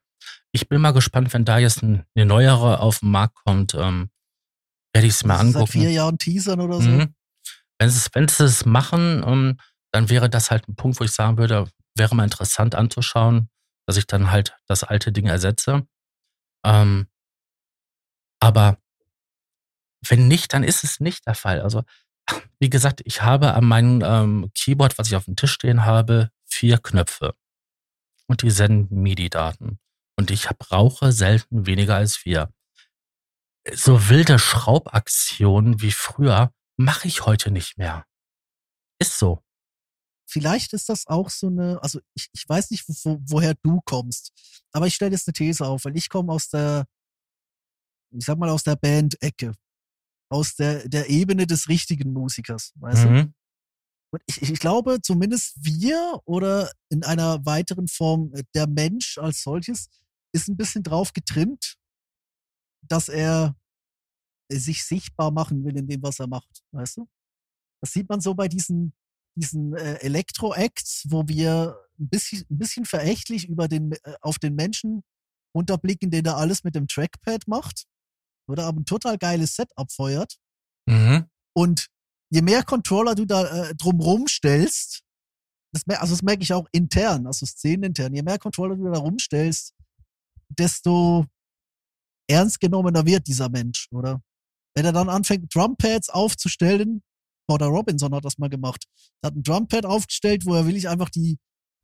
[0.52, 4.10] Ich bin mal gespannt, wenn da jetzt ein, eine neuere auf den Markt kommt, ähm,
[4.94, 5.72] werde ich es mir Das ist Seit angucken.
[5.72, 6.90] vier Jahren Teasern oder so.
[6.90, 7.14] Mhm.
[7.80, 9.60] Wenn sie es, wenn sie es machen, ähm,
[9.92, 13.50] dann wäre das halt ein Punkt, wo ich sagen würde, wäre mal interessant anzuschauen,
[13.86, 15.88] dass ich dann halt das alte Ding ersetze.
[16.66, 17.08] Ähm,
[18.42, 18.78] aber
[20.10, 21.62] wenn nicht, dann ist es nicht der Fall.
[21.62, 21.84] Also
[22.60, 26.32] wie gesagt, ich habe an meinem ähm, Keyboard, was ich auf dem Tisch stehen habe,
[26.46, 27.36] vier Knöpfe.
[28.28, 29.80] Und die senden MIDI-Daten.
[30.18, 32.52] Und ich brauche selten weniger als vier.
[33.74, 38.06] So wilde Schraubaktionen wie früher mache ich heute nicht mehr.
[39.00, 39.44] Ist so.
[40.30, 44.34] Vielleicht ist das auch so eine, also ich, ich weiß nicht, wo, woher du kommst,
[44.74, 46.86] aber ich stelle jetzt eine These auf, weil ich komme aus der,
[48.12, 49.54] ich sag mal aus der Band-Ecke,
[50.30, 53.16] aus der, der Ebene des richtigen Musikers, weißt mhm.
[53.16, 53.34] du?
[54.14, 59.42] Und ich, ich glaube, zumindest wir oder in einer weiteren Form äh, der Mensch als
[59.42, 59.90] solches
[60.34, 61.76] ist ein bisschen drauf getrimmt,
[62.82, 63.56] dass er
[64.50, 67.08] sich sichtbar machen will in dem, was er macht, weißt du?
[67.82, 68.94] Das sieht man so bei diesen,
[69.36, 74.56] diesen äh, Elektro-Acts, wo wir ein bisschen, ein bisschen verächtlich über den, äh, auf den
[74.56, 75.04] Menschen
[75.54, 77.86] unterblicken, den er alles mit dem Trackpad macht.
[78.48, 80.38] Oder aber ein total geiles Setup feuert.
[80.88, 81.26] Mhm.
[81.56, 81.88] Und
[82.30, 85.02] je mehr Controller du da äh, drumrum stellst,
[85.74, 89.74] das, also das merke ich auch intern, also szenenintern, je mehr Controller du da rumstellst,
[90.50, 91.26] desto
[92.30, 94.22] ernst genommener wird dieser Mensch, oder?
[94.76, 97.02] Wenn er dann anfängt, Drumpads aufzustellen,
[97.50, 98.86] Porter Robinson hat das mal gemacht,
[99.24, 101.38] hat ein Drumpad aufgestellt, wo er wirklich einfach die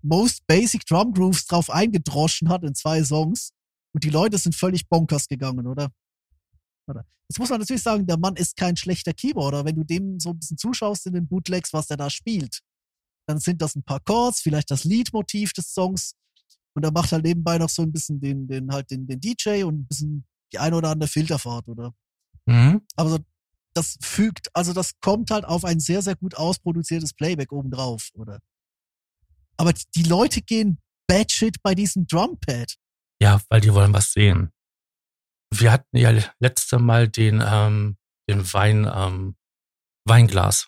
[0.03, 3.51] most basic Drum Grooves drauf eingedroschen hat in zwei Songs
[3.93, 5.89] und die Leute sind völlig bonkers gegangen, oder?
[6.87, 9.65] Jetzt muss man natürlich sagen, der Mann ist kein schlechter Keyboarder.
[9.65, 12.59] Wenn du dem so ein bisschen zuschaust in den Bootlegs, was der da spielt,
[13.27, 16.15] dann sind das ein paar Chords, vielleicht das Leadmotiv des Songs
[16.75, 19.63] und er macht halt nebenbei noch so ein bisschen den, den halt den, den DJ
[19.63, 21.93] und ein bisschen die eine oder andere Filterfahrt, oder?
[22.45, 22.81] Mhm.
[22.95, 23.19] Aber so,
[23.73, 28.39] das fügt, also das kommt halt auf ein sehr, sehr gut ausproduziertes Playback obendrauf, oder?
[29.57, 32.75] Aber die Leute gehen batshit bei diesem Drumpad.
[33.21, 34.51] Ja, weil die wollen was sehen.
[35.59, 39.35] Wir hatten ja letzte Mal den, ähm, den Wein, ähm,
[40.05, 40.67] Weinglas.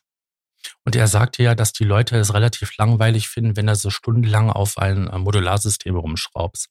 [0.84, 4.50] Und er sagte ja, dass die Leute es relativ langweilig finden, wenn er so stundenlang
[4.50, 6.70] auf ein äh, Modularsystem rumschraubst.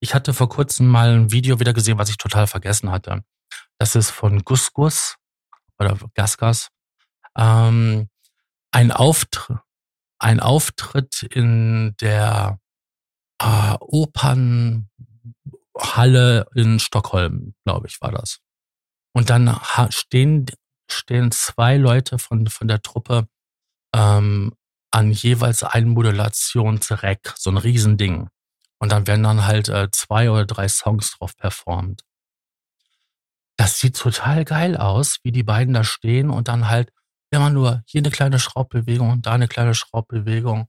[0.00, 3.24] Ich hatte vor kurzem mal ein Video wieder gesehen, was ich total vergessen hatte.
[3.78, 5.16] Das ist von Gus Gus
[5.78, 6.68] oder Gasgas.
[7.36, 8.10] Ähm,
[8.70, 9.64] ein, Auftr
[10.18, 12.60] ein Auftritt in der
[13.40, 13.76] äh,
[15.74, 18.40] Opernhalle in Stockholm, glaube ich, war das.
[19.12, 19.58] Und dann
[19.90, 20.46] stehen
[20.90, 23.26] stehen zwei Leute von, von der Truppe
[23.94, 24.52] ähm,
[24.90, 28.28] an jeweils ein Modulationsrack, so ein Riesending.
[28.78, 32.02] Und dann werden dann halt äh, zwei oder drei Songs drauf performt.
[33.56, 36.92] Das sieht total geil aus, wie die beiden da stehen und dann halt
[37.30, 40.68] immer nur hier eine kleine Schraubbewegung und da eine kleine Schraubbewegung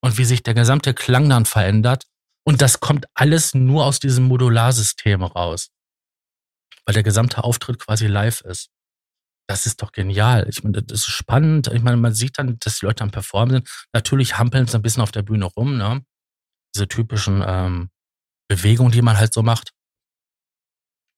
[0.00, 2.06] und wie sich der gesamte Klang dann verändert.
[2.44, 5.68] Und das kommt alles nur aus diesem Modularsystem raus,
[6.84, 8.70] weil der gesamte Auftritt quasi live ist
[9.52, 10.46] das ist doch genial.
[10.48, 11.68] Ich meine, das ist spannend.
[11.68, 13.86] Ich meine, man sieht dann, dass die Leute am Performen sind.
[13.92, 16.04] Natürlich hampeln sie ein bisschen auf der Bühne rum, ne?
[16.74, 17.90] Diese typischen ähm,
[18.48, 19.72] Bewegungen, die man halt so macht.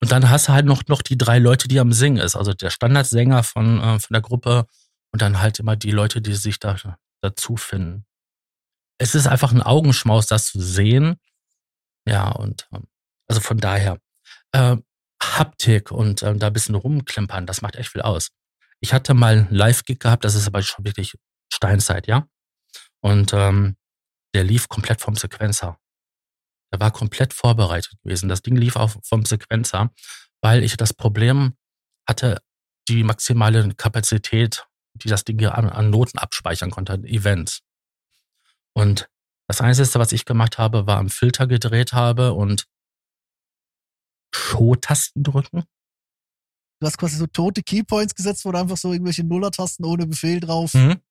[0.01, 2.35] Und dann hast du halt noch, noch die drei Leute, die am Singen ist.
[2.35, 4.67] Also der Standardsänger von, äh, von der Gruppe
[5.13, 6.75] und dann halt immer die Leute, die sich da
[7.21, 8.05] dazu finden.
[8.97, 11.17] Es ist einfach ein Augenschmaus, das zu sehen.
[12.07, 12.87] Ja, und ähm,
[13.27, 13.99] also von daher.
[14.51, 14.77] Äh,
[15.21, 18.29] Haptik und ähm, da ein bisschen rumklimpern, das macht echt viel aus.
[18.79, 21.15] Ich hatte mal einen Live-Gig gehabt, das ist aber schon wirklich
[21.51, 22.27] Steinzeit, ja.
[23.01, 23.77] Und ähm,
[24.33, 25.79] der lief komplett vom Sequencer.
[26.71, 28.29] Der war komplett vorbereitet gewesen.
[28.29, 29.91] Das Ding lief auch vom Sequencer,
[30.41, 31.55] weil ich das Problem
[32.07, 32.41] hatte,
[32.87, 37.61] die maximale Kapazität, die das Ding an, an Noten abspeichern konnte, an Events.
[38.75, 39.09] Und
[39.47, 42.67] das Einzige, was ich gemacht habe, war am Filter gedreht habe und
[44.33, 45.63] Show-Tasten drücken.
[46.81, 50.39] Du hast quasi so tote Keypoints gesetzt, wo du einfach so irgendwelche Nuller-Tasten ohne Befehl
[50.39, 50.73] drauf.
[50.73, 51.01] Mhm.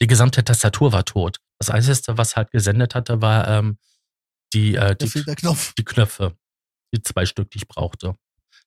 [0.00, 1.40] Die gesamte Tastatur war tot.
[1.58, 3.78] Das Einzige, was halt gesendet hatte, war ähm,
[4.52, 5.10] die, äh, die,
[5.76, 6.36] die Knöpfe.
[6.94, 8.16] Die zwei Stück, die ich brauchte.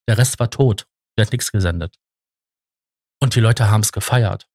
[0.06, 0.86] Der Rest war tot.
[1.16, 1.98] Der hat nichts gesendet.
[3.20, 4.48] Und die Leute haben es gefeiert.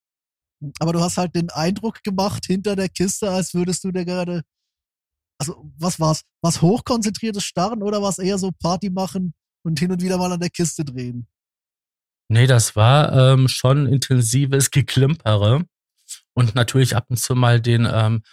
[0.79, 4.43] Aber du hast halt den Eindruck gemacht hinter der Kiste, als würdest du dir gerade.
[5.39, 6.23] Also, was war's?
[6.41, 10.39] Was hochkonzentriertes Starren oder was eher so Party machen und hin und wieder mal an
[10.39, 11.27] der Kiste drehen.
[12.29, 15.65] Nee, das war ähm, schon intensives Geklimpere
[16.33, 18.23] und natürlich ab und zu mal den ähm,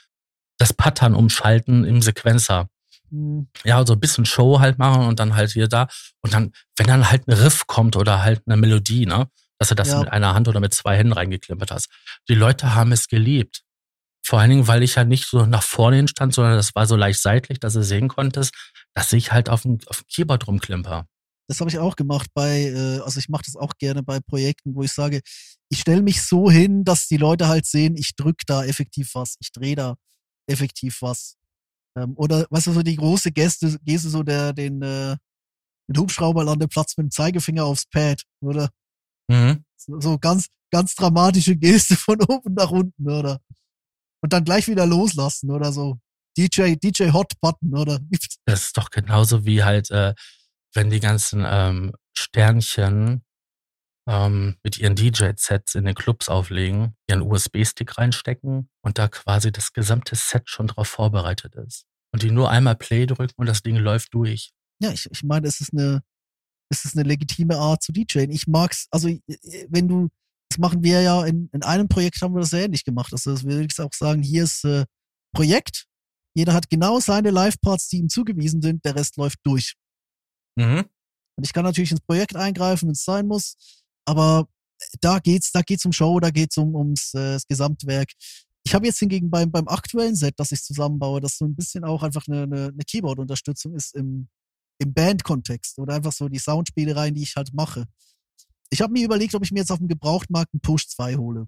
[0.58, 2.68] das Pattern umschalten im Sequencer.
[3.10, 3.48] Mhm.
[3.64, 5.88] Ja, so ein bisschen Show halt machen und dann halt hier da.
[6.20, 9.74] Und dann, wenn dann halt ein Riff kommt oder halt eine Melodie, ne, dass du
[9.74, 10.00] das ja.
[10.00, 11.88] mit einer Hand oder mit zwei Händen reingeklimpert hast.
[12.28, 13.62] Die Leute haben es geliebt.
[14.26, 16.86] Vor allen Dingen, weil ich ja nicht so nach vorne hin stand, sondern das war
[16.86, 18.54] so leicht seitlich, dass du sehen konntest,
[18.94, 21.06] dass ich halt auf dem, auf dem Keyboard rumklimper.
[21.46, 24.74] Das habe ich auch gemacht bei, äh, also ich mache das auch gerne bei Projekten,
[24.74, 25.20] wo ich sage,
[25.68, 29.36] ich stelle mich so hin, dass die Leute halt sehen, ich drück da effektiv was,
[29.40, 29.96] ich drehe da
[30.46, 31.36] effektiv was.
[31.96, 35.16] Ähm, oder weißt du, so die große Geste, Geste so der, den, äh,
[35.88, 38.70] den Hubschrauberlandeplatz mit dem Zeigefinger aufs Pad, oder?
[39.28, 39.64] Mhm.
[39.76, 43.40] So, ganz, ganz dramatische Geste von oben nach unten, oder?
[44.22, 45.98] Und dann gleich wieder loslassen, oder so.
[46.36, 48.00] DJ, DJ Hot Button, oder?
[48.46, 50.14] Das ist doch genauso wie halt, äh,
[50.74, 53.22] wenn die ganzen ähm, Sternchen
[54.08, 59.72] ähm, mit ihren DJ-Sets in den Clubs auflegen, ihren USB-Stick reinstecken und da quasi das
[59.72, 61.86] gesamte Set schon drauf vorbereitet ist.
[62.12, 64.52] Und die nur einmal Play drücken und das Ding läuft durch.
[64.80, 66.02] Ja, ich, ich meine, es ist eine,
[66.78, 68.30] es ist eine legitime Art zu DJen.
[68.30, 69.08] Ich mag's, also
[69.68, 70.08] wenn du,
[70.48, 73.12] das machen wir ja in, in einem Projekt haben wir das sehr ähnlich gemacht.
[73.12, 74.84] Also das will ich auch sagen, hier ist äh,
[75.34, 75.86] Projekt,
[76.34, 79.74] jeder hat genau seine Live-Parts, die ihm zugewiesen sind, der Rest läuft durch.
[80.56, 80.84] Mhm.
[81.36, 83.56] Und ich kann natürlich ins Projekt eingreifen, wenn es sein muss,
[84.04, 84.48] aber
[85.00, 88.10] da geht's, da geht's um Show, da geht's um ums äh, das Gesamtwerk.
[88.66, 91.84] Ich habe jetzt hingegen beim, beim aktuellen Set, das ich zusammenbaue, das so ein bisschen
[91.84, 94.28] auch einfach eine, eine, eine Keyboard-Unterstützung ist im,
[94.78, 97.86] im Band-Kontext oder einfach so die Soundspielereien, die ich halt mache.
[98.70, 101.46] Ich habe mir überlegt, ob ich mir jetzt auf dem Gebrauchtmarkt einen Push 2 hole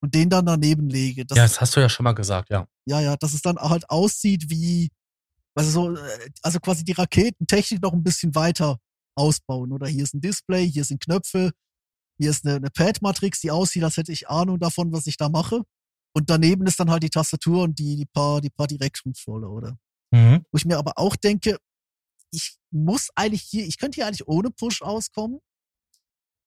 [0.00, 1.22] und den dann daneben lege.
[1.22, 2.66] ja, das hast du ja schon mal gesagt, ja.
[2.86, 4.90] Ja, ja, dass es dann halt aussieht wie,
[5.54, 8.78] also so, äh, also quasi die Raketentechnik noch ein bisschen weiter
[9.14, 9.72] ausbauen.
[9.72, 11.52] Oder hier ist ein Display, hier sind Knöpfe,
[12.18, 15.28] hier ist eine, eine Pad-Matrix, die aussieht, als hätte ich Ahnung davon, was ich da
[15.28, 15.62] mache.
[16.12, 19.76] Und daneben ist dann halt die Tastatur und die, die paar, die paar Direktcontroller, oder?
[20.10, 20.44] Mhm.
[20.50, 21.56] Wo ich mir aber auch denke,
[22.30, 25.40] ich muss eigentlich hier, ich könnte hier eigentlich ohne Push auskommen.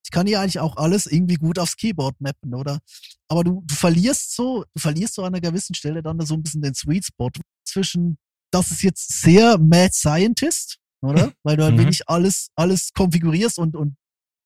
[0.04, 2.80] Ich kann hier eigentlich auch alles irgendwie gut aufs Keyboard mappen, oder?
[3.28, 6.42] Aber du, du verlierst so, du verlierst so an einer gewissen Stelle dann so ein
[6.42, 7.30] bisschen den Sweet Spot
[7.66, 8.18] zwischen,
[8.52, 11.32] das ist jetzt sehr Mad Scientist, oder?
[11.42, 11.78] Weil du halt mhm.
[11.80, 13.96] wirklich alles, alles konfigurierst und, und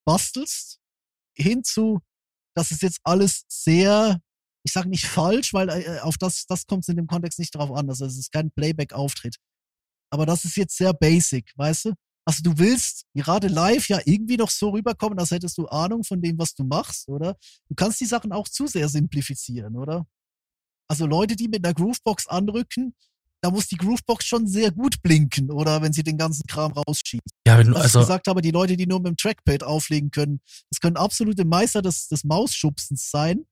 [0.06, 0.78] bastelst,
[1.36, 2.00] hinzu,
[2.56, 4.20] das ist jetzt alles sehr,
[4.64, 7.54] ich sage nicht falsch, weil äh, auf das, das kommt es in dem Kontext nicht
[7.54, 7.88] drauf an.
[7.88, 9.36] Also es ist kein Playback-Auftritt.
[10.10, 11.92] Aber das ist jetzt sehr basic, weißt du?
[12.24, 16.20] Also du willst gerade live ja irgendwie noch so rüberkommen, als hättest du Ahnung von
[16.20, 17.36] dem, was du machst, oder?
[17.68, 20.06] Du kannst die Sachen auch zu sehr simplifizieren, oder?
[20.88, 22.94] Also Leute, die mit einer Groovebox anrücken,
[23.40, 27.22] da muss die Groovebox schon sehr gut blinken, oder wenn sie den ganzen Kram rausschießt.
[27.46, 30.10] Ja, wenn du also ich gesagt habe, die Leute, die nur mit dem Trackpad auflegen
[30.10, 30.40] können,
[30.70, 33.46] das können absolute Meister des, des Mausschubsens sein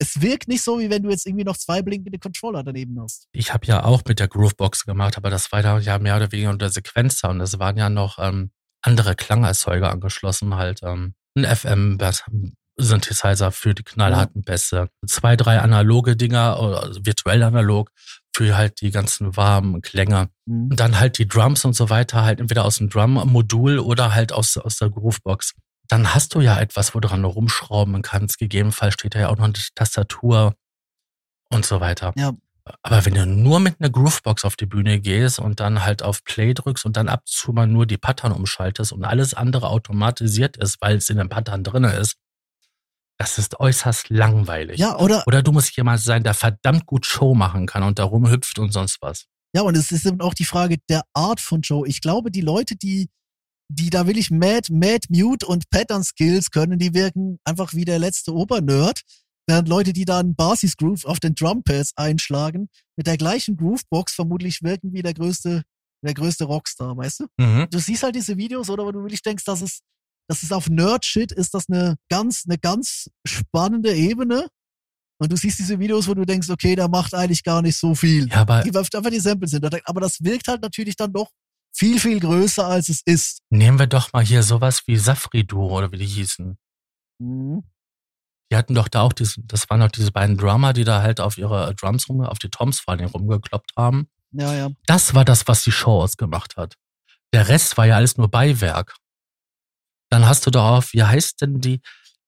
[0.00, 3.28] es wirkt nicht so, wie wenn du jetzt irgendwie noch zwei blinkende Controller daneben hast.
[3.32, 6.50] Ich habe ja auch mit der Groovebox gemacht, aber das war ja mehr oder weniger
[6.50, 8.50] unter Sequenzer und es waren ja noch ähm,
[8.82, 11.98] andere Klangerzeuger angeschlossen, halt ähm, ein FM
[12.76, 17.90] Synthesizer für die knallharten Bässe, zwei, drei analoge Dinger, also virtuell analog
[18.34, 20.30] für halt die ganzen warmen Klänge.
[20.46, 20.70] Mhm.
[20.70, 24.32] Und dann halt die Drums und so weiter, halt entweder aus dem Drum-Modul oder halt
[24.32, 25.52] aus, aus der Groovebox
[25.90, 28.38] dann hast du ja etwas, wo du dran rumschrauben kannst.
[28.38, 30.54] Gegebenenfalls steht da ja auch noch eine Tastatur
[31.50, 32.12] und so weiter.
[32.16, 32.32] Ja.
[32.82, 36.22] Aber wenn du nur mit einer Groovebox auf die Bühne gehst und dann halt auf
[36.22, 40.56] Play drückst und dann ab zu mal nur die Pattern umschaltest und alles andere automatisiert
[40.56, 42.16] ist, weil es in den Pattern drin ist,
[43.18, 44.78] das ist äußerst langweilig.
[44.78, 45.24] Ja, oder?
[45.26, 48.72] Oder du musst jemand sein, der verdammt gut Show machen kann und da rumhüpft und
[48.72, 49.26] sonst was.
[49.52, 51.84] Ja, und es ist eben auch die Frage der Art von Show.
[51.84, 53.10] Ich glaube, die Leute, die
[53.70, 57.84] die da will ich Mad, Mad Mute und Pattern Skills können, die wirken einfach wie
[57.84, 59.02] der letzte Obernerd.
[59.46, 64.14] Während Leute, die da einen Basis Groove auf den Drumpads einschlagen, mit der gleichen Groovebox
[64.14, 65.62] vermutlich wirken wie der größte,
[66.04, 67.26] der größte Rockstar, weißt du?
[67.38, 67.66] Mhm.
[67.70, 69.80] Du siehst halt diese Videos, oder wo du wirklich denkst, dass es,
[70.28, 74.48] das ist auf Nerd-Shit, ist das eine ganz, eine ganz spannende Ebene.
[75.18, 77.94] Und du siehst diese Videos, wo du denkst, okay, der macht eigentlich gar nicht so
[77.94, 78.28] viel.
[78.28, 79.64] Ja, aber die einfach die Samples sind.
[79.64, 81.30] Aber das wirkt halt natürlich dann doch
[81.72, 83.42] viel, viel größer, als es ist.
[83.50, 86.58] Nehmen wir doch mal hier sowas wie Safri-Duo oder wie die hießen.
[87.18, 87.64] Mhm.
[88.50, 91.20] Die hatten doch da auch diese, das waren doch diese beiden Drummer, die da halt
[91.20, 94.08] auf ihre Drums rum, auf die Toms vor allem rumgekloppt haben.
[94.32, 94.70] Ja, ja.
[94.86, 96.74] Das war das, was die Show ausgemacht hat.
[97.32, 98.96] Der Rest war ja alles nur Beiwerk.
[100.10, 101.80] Dann hast du darauf, wie heißt denn die,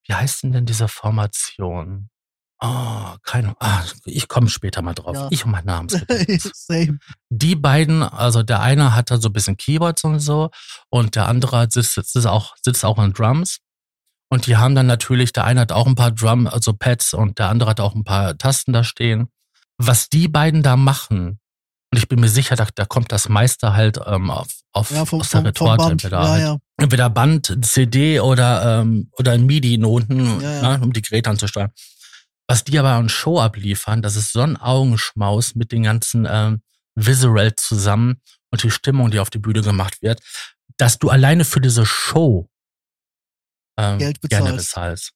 [0.07, 2.09] wie heißt denn denn diese Formation?
[2.65, 5.17] Oh, keine ah, ich komme später mal drauf.
[5.17, 5.27] Ja.
[5.31, 5.89] Ich und mein Namen.
[6.55, 6.99] Same.
[7.29, 10.51] Die beiden, also der eine hat da so ein bisschen Keyboards und so
[10.89, 13.59] und der andere sitzt, sitzt auch, sitzt auch an Drums.
[14.31, 17.41] Und die haben dann natürlich, der eine hat auch ein paar Drum, also Pads und
[17.41, 19.29] der andere hat auch ein paar Tasten da stehen.
[19.77, 21.41] Was die beiden da machen,
[21.93, 25.05] und ich bin mir sicher, da, da kommt das meiste halt ähm, auf, auf ja,
[25.05, 25.91] vom, aus der Retorte.
[25.91, 26.57] Entweder, ja, halt, ja.
[26.79, 31.73] entweder Band, CD oder, ähm, oder ein MIDI-Noten, ne, um die Geräte anzusteuern.
[32.49, 36.63] Was die aber an Show abliefern, das ist so ein Augenschmaus mit den ganzen ähm,
[36.95, 38.21] Visual zusammen
[38.51, 40.21] und die Stimmung, die auf die Bühne gemacht wird.
[40.79, 42.49] dass du alleine für diese Show
[43.79, 44.45] ähm, Geld bezahlst.
[44.45, 45.13] gerne bezahlst.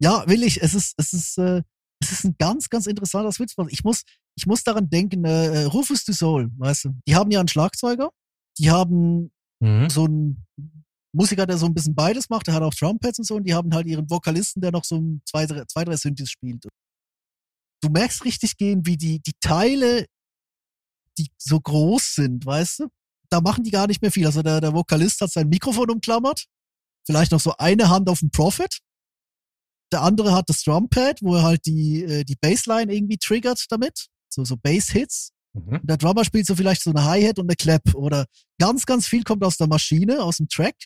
[0.00, 0.62] Ja, will ich.
[0.62, 1.62] Es ist, es ist, äh,
[2.00, 3.54] es ist ein ganz, ganz interessanter Switch.
[3.68, 4.02] Ich muss,
[4.36, 8.10] ich muss daran denken, äh, Rufus du Soul, weißt du, die haben ja einen Schlagzeuger,
[8.58, 9.30] die haben
[9.60, 9.90] mhm.
[9.90, 10.46] so einen
[11.12, 13.54] Musiker, der so ein bisschen beides macht, der hat auch Trumpets und so, und die
[13.54, 16.64] haben halt ihren Vokalisten, der noch so ein zwei, drei, zwei, drei Synthes spielt.
[17.82, 20.06] Du merkst richtig gehen, wie die, die Teile,
[21.18, 22.88] die so groß sind, weißt du,
[23.30, 24.26] da machen die gar nicht mehr viel.
[24.26, 26.46] Also der, der Vokalist hat sein Mikrofon umklammert,
[27.06, 28.78] vielleicht noch so eine Hand auf dem Profit.
[29.92, 34.06] Der andere hat das Drumpad, wo er halt die, äh, die Bassline irgendwie triggert damit.
[34.28, 35.32] So, so Bass-Hits.
[35.54, 35.80] Mhm.
[35.82, 38.26] Der Drummer spielt so vielleicht so eine Hi-Hat und eine Clap oder
[38.60, 40.76] ganz, ganz viel kommt aus der Maschine, aus dem Track.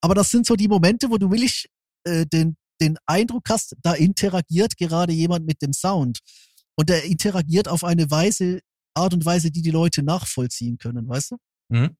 [0.00, 1.66] Aber das sind so die Momente, wo du willig
[2.04, 6.20] äh, den, den Eindruck hast, da interagiert gerade jemand mit dem Sound.
[6.78, 8.60] Und der interagiert auf eine Weise,
[8.94, 11.36] Art und Weise, die die Leute nachvollziehen können, weißt du?
[11.70, 11.96] Mhm.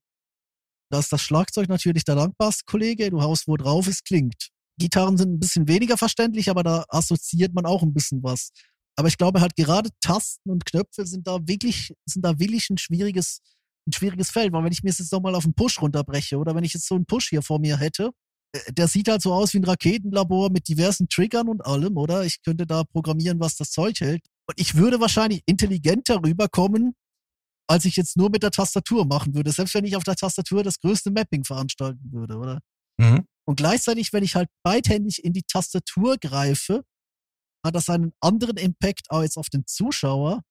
[0.90, 3.10] Da ist das Schlagzeug natürlich der dankbarste Kollege.
[3.10, 4.50] Du haust wo drauf, es klingt.
[4.78, 8.50] Gitarren sind ein bisschen weniger verständlich, aber da assoziiert man auch ein bisschen was.
[8.96, 12.78] Aber ich glaube halt gerade Tasten und Knöpfe sind da wirklich, sind da wirklich ein
[12.78, 13.40] schwieriges,
[13.86, 14.52] ein schwieriges Feld.
[14.52, 16.94] Weil wenn ich mir jetzt nochmal auf einen Push runterbreche oder wenn ich jetzt so
[16.94, 18.10] einen Push hier vor mir hätte,
[18.52, 22.24] äh, der sieht halt so aus wie ein Raketenlabor mit diversen Triggern und allem, oder?
[22.24, 24.22] Ich könnte da programmieren, was das Zeug hält.
[24.48, 26.94] Und ich würde wahrscheinlich intelligenter rüberkommen,
[27.68, 29.50] als ich jetzt nur mit der Tastatur machen würde.
[29.50, 32.60] Selbst wenn ich auf der Tastatur das größte Mapping veranstalten würde, oder?
[32.98, 33.26] Mhm.
[33.44, 36.84] Und gleichzeitig, wenn ich halt beidhändig in die Tastatur greife,
[37.64, 40.42] hat das einen anderen Impact auch jetzt auf den Zuschauer,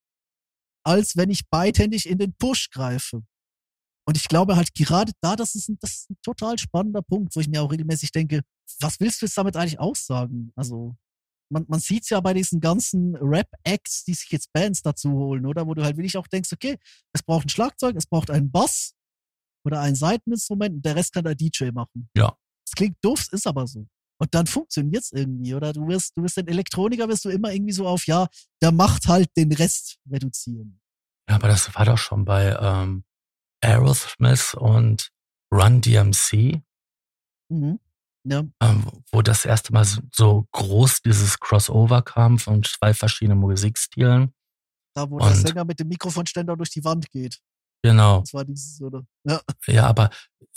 [0.86, 3.24] als wenn ich beidhändig in den Push greife.
[4.08, 7.36] Und ich glaube halt gerade da, das ist, ein, das ist ein total spannender Punkt,
[7.36, 8.42] wo ich mir auch regelmäßig denke,
[8.80, 10.52] was willst du jetzt damit eigentlich aussagen?
[10.56, 10.96] Also,
[11.52, 15.46] man, man sieht es ja bei diesen ganzen Rap-Acts, die sich jetzt Bands dazu holen,
[15.46, 15.66] oder?
[15.66, 16.78] Wo du halt wirklich auch denkst, okay,
[17.14, 18.94] es braucht ein Schlagzeug, es braucht einen Bass
[19.66, 22.10] oder ein Seiteninstrument und der Rest kann der DJ machen.
[22.16, 22.38] Ja.
[22.68, 23.88] Es klingt doof, ist aber so.
[24.18, 25.74] Und dann funktioniert es irgendwie, oder?
[25.74, 28.28] Du wirst, du wirst den Elektroniker, wirst du immer irgendwie so auf, ja,
[28.62, 30.80] der macht halt den Rest reduzieren.
[31.30, 33.04] Ja, aber das war doch schon bei ähm,
[33.62, 35.12] Aerosmith und
[35.52, 36.62] Run DMC.
[37.50, 37.80] Mhm.
[38.28, 38.44] Ja.
[38.62, 44.34] Ähm, wo das erste Mal so groß dieses Crossover kam von zwei verschiedenen Musikstilen.
[44.96, 47.40] Da, wo und, der Sänger mit dem Mikrofonständer durch die Wand geht.
[47.86, 48.22] Genau.
[48.22, 49.04] Das war dieses, oder?
[49.26, 49.42] Ja.
[49.68, 50.10] ja, aber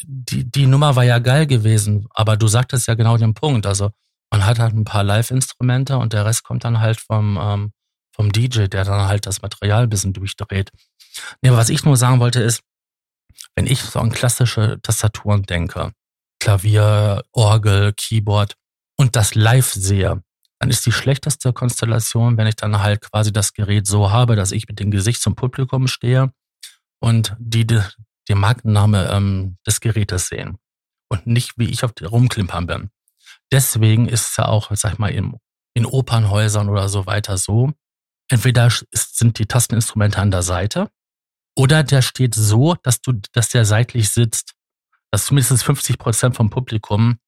[0.03, 2.07] die, die Nummer war ja geil gewesen.
[2.14, 3.66] Aber du sagtest ja genau den Punkt.
[3.66, 3.91] Also,
[4.31, 7.72] man hat halt ein paar Live-Instrumente und der Rest kommt dann halt vom, ähm,
[8.16, 10.70] vom DJ, der dann halt das Material ein bisschen durchdreht.
[11.43, 12.62] Nee, aber was ich nur sagen wollte ist,
[13.57, 15.93] wenn ich so an klassische Tastaturen denke,
[16.41, 18.55] Klavier, Orgel, Keyboard
[18.97, 20.22] und das live sehe,
[20.61, 24.51] dann ist die schlechteste Konstellation, wenn ich dann halt quasi das Gerät so habe, dass
[24.51, 26.33] ich mit dem Gesicht zum Publikum stehe
[27.01, 27.80] und die, die
[28.28, 30.59] den Markenname ähm, des Gerätes sehen
[31.11, 32.90] und nicht wie ich auf die rumklimpern bin.
[33.51, 35.36] Deswegen ist es ja auch, sag ich mal, in,
[35.74, 37.72] in Opernhäusern oder so weiter so,
[38.30, 40.90] entweder ist, sind die Tasteninstrumente an der Seite
[41.57, 44.55] oder der steht so, dass du, dass der seitlich sitzt,
[45.11, 47.18] dass zumindest 50 Prozent vom Publikum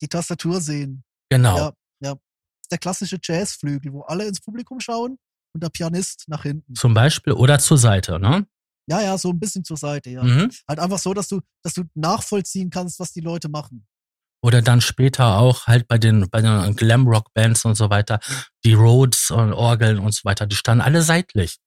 [0.00, 1.04] die Tastatur sehen.
[1.28, 1.56] Genau.
[1.56, 2.16] Ja, ja.
[2.70, 5.18] Der klassische Jazzflügel, wo alle ins Publikum schauen
[5.52, 6.74] und der Pianist nach hinten.
[6.74, 8.46] Zum Beispiel oder zur Seite, ne?
[8.86, 10.22] Ja, ja, so ein bisschen zur Seite, ja.
[10.22, 10.50] Mhm.
[10.68, 13.86] Halt einfach so, dass du, dass du nachvollziehen kannst, was die Leute machen.
[14.44, 18.18] Oder dann später auch halt bei den, bei den Glamrock-Bands und so weiter,
[18.64, 21.58] die Rhodes und Orgeln und so weiter, die standen alle seitlich.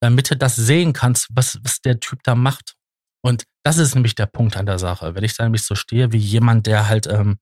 [0.00, 2.74] Damit du das sehen kannst, was, was der Typ da macht.
[3.22, 5.14] Und das ist nämlich der Punkt an der Sache.
[5.14, 7.38] Wenn ich da nämlich so stehe wie jemand, der halt ähm,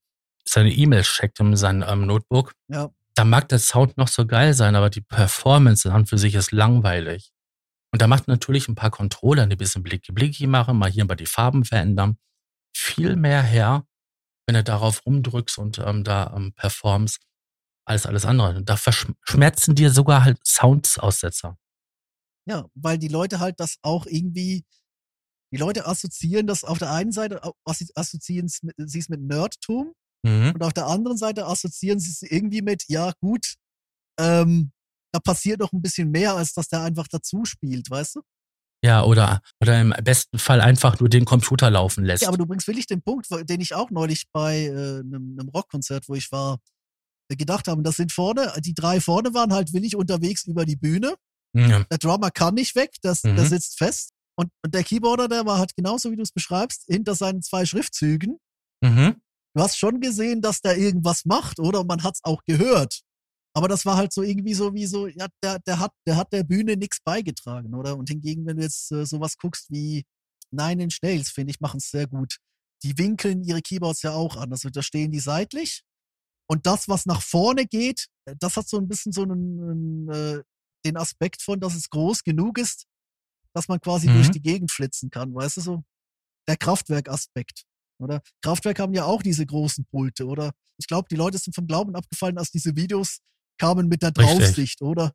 [0.46, 2.90] seine E-Mails checkt in seinem ähm, Notebook, ja.
[3.14, 6.52] da mag der Sound noch so geil sein, aber die Performance an für sich ist
[6.52, 7.32] langweilig.
[7.92, 11.14] Und da macht natürlich ein paar Controller, die ein bisschen blicky-blicky machen, mal hier mal
[11.14, 12.18] die Farben verändern.
[12.76, 13.86] Viel mehr her,
[14.46, 17.20] wenn du darauf rumdrückst und ähm, da ähm, performst,
[17.86, 18.62] als alles andere.
[18.62, 21.58] Da verschmerzen dir sogar halt Soundsaussetzer.
[22.46, 24.64] Ja, weil die Leute halt das auch irgendwie,
[25.52, 30.52] die Leute assoziieren das auf der einen Seite, assoziieren sie es mit Nerdtum mhm.
[30.54, 33.54] und auf der anderen Seite assoziieren sie es irgendwie mit, ja gut,
[34.18, 34.72] ähm,
[35.12, 38.22] da passiert doch ein bisschen mehr, als dass der einfach dazu spielt, weißt du?
[38.84, 42.22] Ja, oder, oder im besten Fall einfach nur den Computer laufen lässt.
[42.22, 45.48] Ja, aber du bringst wirklich den Punkt, den ich auch neulich bei äh, einem, einem
[45.48, 46.58] Rockkonzert, wo ich war,
[47.28, 47.82] äh, gedacht habe.
[47.82, 51.14] Das sind vorne, die drei vorne waren halt willig unterwegs über die Bühne.
[51.54, 51.84] Ja.
[51.90, 53.36] Der Drummer kann nicht weg, das, mhm.
[53.36, 54.10] der sitzt fest.
[54.36, 57.66] Und, und der Keyboarder, der war halt genauso, wie du es beschreibst, hinter seinen zwei
[57.66, 58.38] Schriftzügen.
[58.80, 59.16] Mhm.
[59.54, 61.80] Du hast schon gesehen, dass der irgendwas macht, oder?
[61.80, 63.00] Und man hat es auch gehört.
[63.58, 66.32] Aber das war halt so irgendwie so wie so, ja, der, der hat, der hat
[66.32, 67.96] der Bühne nichts beigetragen, oder?
[67.96, 70.04] Und hingegen, wenn du jetzt äh, sowas guckst wie
[70.52, 72.36] Nine Inch Nails, finde ich, machen es sehr gut.
[72.84, 74.52] Die winkeln ihre Keyboards ja auch an.
[74.52, 75.82] Also da stehen die seitlich.
[76.48, 80.40] Und das, was nach vorne geht, äh, das hat so ein bisschen so einen äh,
[80.86, 82.86] den Aspekt von, dass es groß genug ist,
[83.54, 84.14] dass man quasi mhm.
[84.14, 85.82] durch die Gegend flitzen kann, weißt du so?
[86.46, 87.64] Der Kraftwerk-Aspekt,
[88.00, 88.22] oder?
[88.40, 90.52] Kraftwerk haben ja auch diese großen Pulte, oder?
[90.76, 93.18] Ich glaube, die Leute sind vom Glauben abgefallen, als diese Videos
[93.58, 95.12] kamen mit der Draufsicht, oder?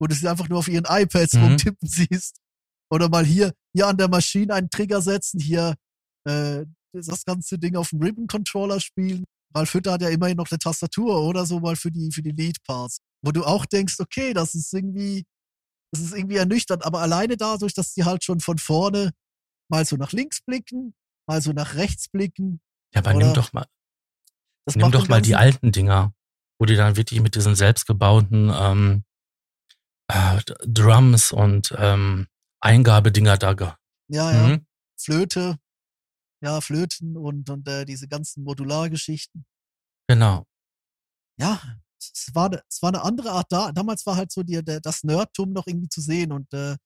[0.00, 1.44] Wo du sie einfach nur auf ihren iPads mhm.
[1.44, 2.36] rumtippen siehst.
[2.90, 5.74] Oder mal hier, hier an der Maschine einen Trigger setzen, hier
[6.24, 9.24] äh, das ganze Ding auf dem Ribbon-Controller spielen.
[9.54, 12.32] Ralf Hütter hat ja immerhin noch eine Tastatur oder so mal für die, für die
[12.32, 12.98] Lead-Parts.
[13.22, 15.24] Wo du auch denkst, okay, das ist irgendwie,
[15.92, 19.12] das ist irgendwie ernüchternd, aber alleine dadurch, dass die halt schon von vorne
[19.70, 20.94] mal so nach links blicken,
[21.26, 22.60] mal so nach rechts blicken.
[22.94, 23.66] Ja, aber nimm doch mal,
[24.74, 26.12] nimm doch mal die alten Dinger,
[26.58, 29.04] wo die dann wirklich mit diesen selbstgebauten ähm,
[30.08, 32.28] äh, Drums und ähm,
[32.60, 33.76] Eingabedinger da.
[34.08, 34.48] Ja, ja.
[34.48, 34.66] Mhm.
[34.96, 35.58] Flöte,
[36.42, 39.44] ja, Flöten und, und äh, diese ganzen Modulargeschichten.
[40.08, 40.46] Genau.
[41.38, 41.60] Ja,
[41.98, 43.72] es war, es war eine andere Art da.
[43.72, 46.76] Damals war halt so die, der, das Nerdtum noch irgendwie zu sehen und äh,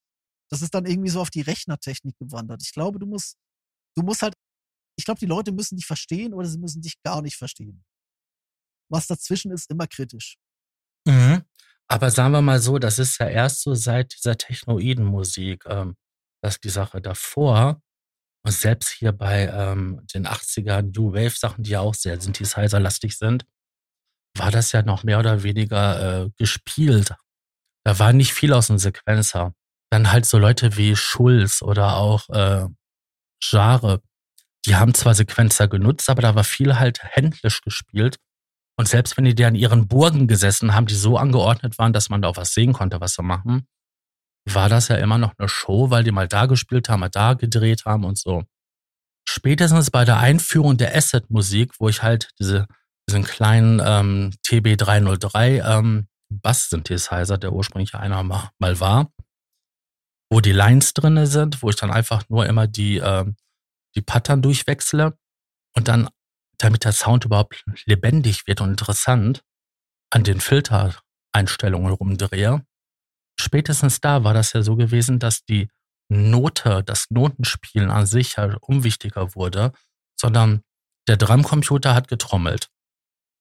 [0.49, 2.61] das ist dann irgendwie so auf die Rechnertechnik gewandert.
[2.63, 3.37] Ich glaube, du musst,
[3.95, 4.33] du musst halt,
[4.97, 7.83] ich glaube, die Leute müssen dich verstehen oder sie müssen dich gar nicht verstehen.
[8.89, 10.37] Was dazwischen ist, immer kritisch.
[11.05, 11.43] Mhm.
[11.87, 15.95] Aber sagen wir mal so, das ist ja erst so seit dieser Technoiden-Musik, ähm,
[16.41, 17.81] dass die Sache davor
[18.45, 23.17] und selbst hier bei ähm, den 80er New Wave Sachen, die ja auch sehr Synthesizer-lastig
[23.17, 23.45] sind,
[24.37, 27.15] war das ja noch mehr oder weniger äh, gespielt.
[27.83, 29.53] Da war nicht viel aus dem Sequenzer.
[29.91, 32.67] Dann halt so Leute wie Schulz oder auch äh,
[33.41, 34.01] Jare,
[34.65, 38.17] die haben zwar Sequenzer genutzt, aber da war viel halt händlisch gespielt.
[38.79, 42.09] Und selbst wenn die da in ihren Burgen gesessen haben, die so angeordnet waren, dass
[42.09, 43.67] man da auch was sehen konnte, was sie machen,
[44.45, 47.33] war das ja immer noch eine Show, weil die mal da gespielt haben, mal da
[47.33, 48.45] gedreht haben und so.
[49.27, 52.67] Spätestens bei der Einführung der Asset-Musik, wo ich halt diese,
[53.09, 59.11] diesen kleinen ähm, TB303 ähm, Bass-Synthesizer, der ursprünglich einer mal, mal war,
[60.31, 63.35] wo die Lines drinne sind, wo ich dann einfach nur immer die, ähm,
[63.95, 65.17] die Pattern durchwechsle
[65.75, 66.07] und dann,
[66.59, 69.41] damit der Sound überhaupt lebendig wird und interessant,
[70.11, 72.63] an den Filtereinstellungen rumdrehe
[73.39, 75.69] spätestens da war das ja so gewesen, dass die
[76.09, 79.71] Note, das Notenspielen an sich ja unwichtiger wurde,
[80.19, 80.61] sondern
[81.07, 82.69] der Drumcomputer hat getrommelt.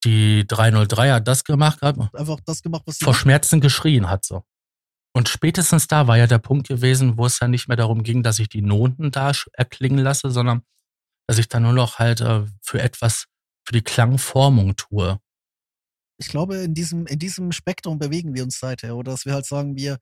[0.04, 4.44] Die 303 hat das gemacht, hat einfach das gemacht, was vor Schmerzen geschrien hat so.
[5.14, 8.22] Und spätestens da war ja der Punkt gewesen, wo es ja nicht mehr darum ging,
[8.22, 10.62] dass ich die Noten da erklingen lasse, sondern
[11.28, 13.26] dass ich dann nur noch halt äh, für etwas,
[13.64, 15.20] für die Klangformung tue
[16.18, 18.96] ich glaube, in diesem, in diesem Spektrum bewegen wir uns seither.
[18.96, 19.98] Oder dass wir halt sagen, wir,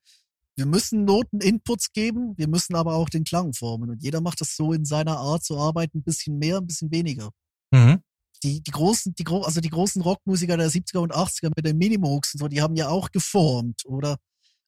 [0.57, 3.91] wir müssen Noten-Inputs geben, wir müssen aber auch den Klang formen.
[3.91, 6.91] Und jeder macht das so in seiner Art zu arbeiten, ein bisschen mehr, ein bisschen
[6.91, 7.31] weniger.
[7.71, 8.01] Mhm.
[8.43, 12.35] Die, die großen, die, also die großen Rockmusiker der 70er und 80er mit den Minimogs
[12.35, 14.17] und so, die haben ja auch geformt, oder?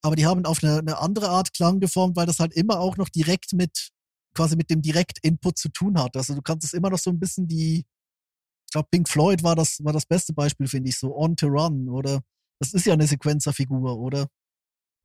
[0.03, 2.97] Aber die haben auf eine, eine andere Art Klang geformt, weil das halt immer auch
[2.97, 3.91] noch direkt mit,
[4.39, 6.17] quasi mit dem Direkt-Input zu tun hat.
[6.17, 9.57] Also du kannst es immer noch so ein bisschen die, ich glaube, Pink Floyd war
[9.57, 12.21] das, war das beste Beispiel, finde ich, so On to Run, oder?
[12.61, 14.29] Das ist ja eine Sequenzerfigur, oder?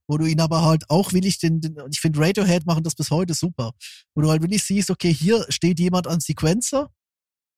[0.08, 3.10] Wo du ihn aber halt auch willig, den, den ich finde Radiohead machen das bis
[3.10, 3.72] heute super,
[4.14, 6.92] wo du halt willig siehst, okay, hier steht jemand an Sequenzer,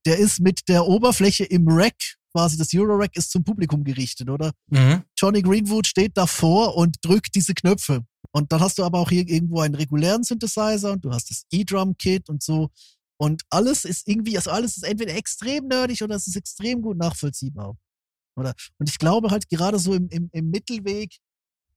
[0.05, 4.51] der ist mit der Oberfläche im Rack, quasi das Euro-Rack ist zum Publikum gerichtet, oder?
[4.67, 5.03] Mhm.
[5.15, 8.03] Johnny Greenwood steht davor und drückt diese Knöpfe.
[8.31, 11.45] Und dann hast du aber auch hier irgendwo einen regulären Synthesizer und du hast das
[11.49, 12.69] E-Drum-Kit und so.
[13.17, 16.97] Und alles ist irgendwie, also alles ist entweder extrem nerdig oder es ist extrem gut
[16.97, 17.77] nachvollziehbar.
[18.35, 18.53] Oder?
[18.79, 21.15] Und ich glaube halt gerade so im, im, im Mittelweg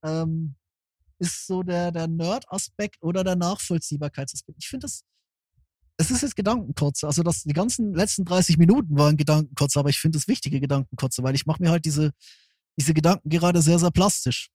[0.02, 0.56] ähm,
[1.20, 4.58] ist so der, der Nerd-Aspekt oder der Nachvollziehbarkeitsaspekt.
[4.60, 5.02] Ich finde das,
[5.98, 7.06] es ist jetzt Gedankenkotze.
[7.06, 11.22] Also das, die ganzen letzten 30 Minuten waren Gedankenkotze, aber ich finde es wichtige Gedankenkotze,
[11.22, 12.12] weil ich mache mir halt diese,
[12.78, 14.50] diese Gedanken gerade sehr, sehr plastisch.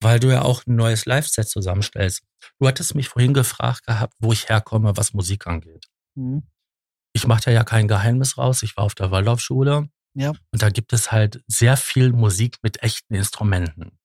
[0.00, 2.22] Weil du ja auch ein neues Live-Set zusammenstellst.
[2.58, 5.86] Du hattest mich vorhin gefragt gehabt, wo ich herkomme, was Musik angeht.
[6.14, 6.42] Mhm.
[7.12, 8.62] Ich mache da ja kein Geheimnis raus.
[8.62, 9.90] Ich war auf der Waldorfschule.
[10.14, 10.30] Ja.
[10.30, 13.98] Und da gibt es halt sehr viel Musik mit echten Instrumenten.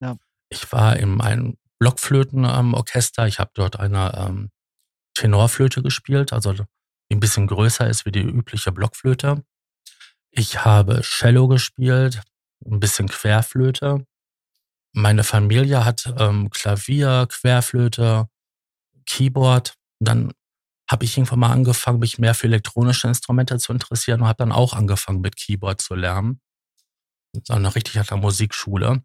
[0.00, 0.16] Ja.
[0.48, 3.26] Ich war in einem Blockflötenorchester.
[3.26, 4.50] Ich habe dort eine ähm,
[5.16, 6.64] Tenorflöte gespielt, also die
[7.10, 9.44] ein bisschen größer ist wie die übliche Blockflöte.
[10.30, 12.22] Ich habe Cello gespielt,
[12.64, 14.06] ein bisschen Querflöte.
[14.92, 18.28] Meine Familie hat ähm, Klavier, Querflöte,
[19.06, 19.74] Keyboard.
[20.00, 20.32] Dann
[20.90, 24.52] habe ich irgendwann mal angefangen, mich mehr für elektronische Instrumente zu interessieren und habe dann
[24.52, 26.40] auch angefangen mit Keyboard zu lernen.
[27.46, 29.02] Dann richtig an Musikschule.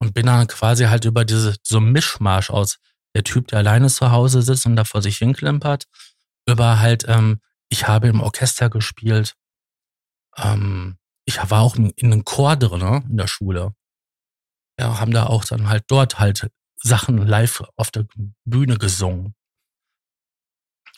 [0.00, 2.78] Und bin dann quasi halt über diese, so Mischmasch aus
[3.18, 5.86] der Typ, der alleine zu Hause sitzt und da vor sich hinklimpert,
[6.46, 9.34] über halt, ähm, ich habe im Orchester gespielt.
[10.36, 13.74] Ähm, ich war auch in, in einem Chor drin, ne, in der Schule.
[14.78, 18.06] Ja, haben da auch dann halt dort halt Sachen live auf der
[18.44, 19.34] Bühne gesungen.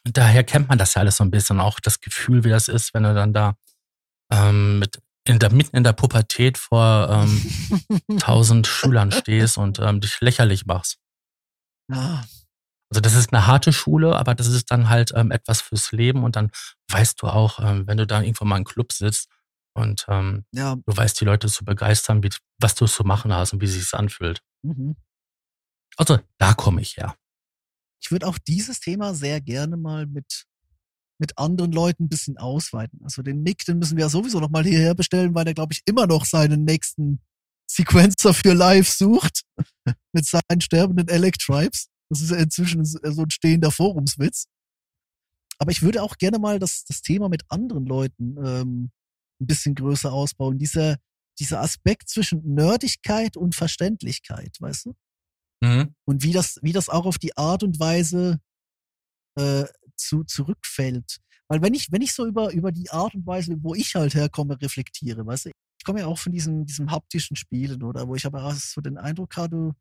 [0.05, 2.93] Daher kennt man das ja alles so ein bisschen, auch das Gefühl, wie das ist,
[2.93, 3.55] wenn du dann da
[4.31, 10.01] ähm, mit in der, mitten in der Pubertät vor ähm, tausend Schülern stehst und ähm,
[10.01, 11.00] dich lächerlich machst.
[11.91, 12.25] Ja.
[12.93, 16.25] Also das ist eine harte Schule, aber das ist dann halt ähm, etwas fürs Leben
[16.25, 16.51] und dann
[16.91, 19.29] weißt du auch, ähm, wenn du da irgendwo mal im Club sitzt
[19.75, 20.75] und ähm, Ja.
[20.75, 22.31] du weißt, die Leute zu begeistern, wie,
[22.61, 24.41] was du zu machen hast und wie sich anfühlt.
[24.63, 24.97] Mhm.
[25.97, 27.15] Also da komme ich her.
[28.03, 30.47] Ich würde auch dieses Thema sehr gerne mal mit,
[31.19, 33.01] mit anderen Leuten ein bisschen ausweiten.
[33.05, 35.75] Also den Nick, den müssen wir ja sowieso noch mal hierher bestellen, weil er, glaube
[35.75, 37.21] ich, immer noch seinen nächsten
[37.75, 39.43] Sequencer für live sucht.
[40.13, 41.89] mit seinen sterbenden Electribes.
[42.11, 44.47] Das ist ja inzwischen so ein stehender Forumswitz.
[45.59, 48.91] Aber ich würde auch gerne mal das, das Thema mit anderen Leuten ähm,
[49.41, 50.59] ein bisschen größer ausbauen.
[50.59, 50.97] Dieser,
[51.39, 54.95] dieser Aspekt zwischen Nerdigkeit und Verständlichkeit, weißt du?
[55.63, 55.95] Mhm.
[56.07, 58.41] und wie das, wie das auch auf die Art und Weise
[59.39, 61.19] äh, zu, zurückfällt.
[61.49, 64.15] Weil wenn ich, wenn ich so über, über die Art und Weise, wo ich halt
[64.15, 65.51] herkomme, reflektiere, weißt du,
[65.81, 68.83] ich komme ja auch von diesem, diesem haptischen Spielen, oder wo ich aber auch so
[68.83, 69.73] den Eindruck hatte,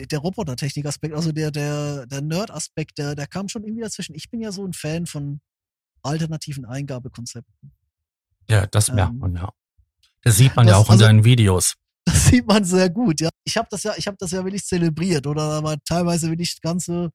[0.00, 4.16] der, der Robotertechnik-Aspekt, also der, der, der Nerd-Aspekt, der, der kam schon irgendwie dazwischen.
[4.16, 5.40] Ich bin ja so ein Fan von
[6.02, 7.70] alternativen Eingabekonzepten.
[8.50, 9.48] Ja, das merkt Ähm, man ja.
[10.24, 11.74] Das sieht man ja das- auch in also- seinen Videos.
[12.06, 13.30] Das sieht man sehr gut, ja.
[13.44, 15.42] Ich habe das ja, ich habe das ja wirklich zelebriert, oder?
[15.52, 17.10] Aber teilweise wirklich ganze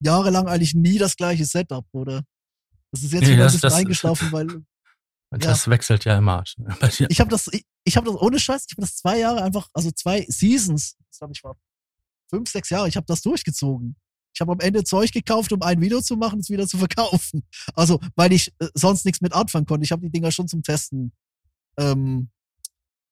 [0.00, 2.22] Jahre lang eigentlich nie das gleiche Setup, oder?
[2.92, 4.62] Das ist jetzt Nee, wieder ein bisschen eingeschlafen, weil
[5.30, 6.42] Das wechselt ja immer.
[7.08, 9.68] Ich habe das, ich, ich habe das ohne Scheiß, ich habe das zwei Jahre einfach,
[9.72, 11.56] also zwei Seasons, das glaube ich war
[12.28, 13.96] fünf, sechs Jahre, ich habe das durchgezogen.
[14.32, 16.78] Ich habe am Ende Zeug gekauft, um ein Video zu machen und es wieder zu
[16.78, 17.42] verkaufen.
[17.74, 19.84] Also, weil ich äh, sonst nichts mit anfangen konnte.
[19.84, 21.12] Ich habe die Dinger schon zum Testen
[21.76, 22.30] ähm,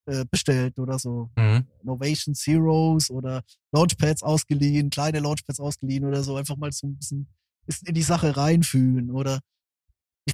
[0.06, 1.30] äh, bestellt oder so.
[1.36, 1.66] Mhm.
[1.82, 3.42] Innovation Zeros oder
[3.72, 7.28] Launchpads ausgeliehen, kleine Launchpads ausgeliehen oder so, einfach mal so ein bisschen,
[7.66, 9.40] bisschen in die Sache reinfühlen oder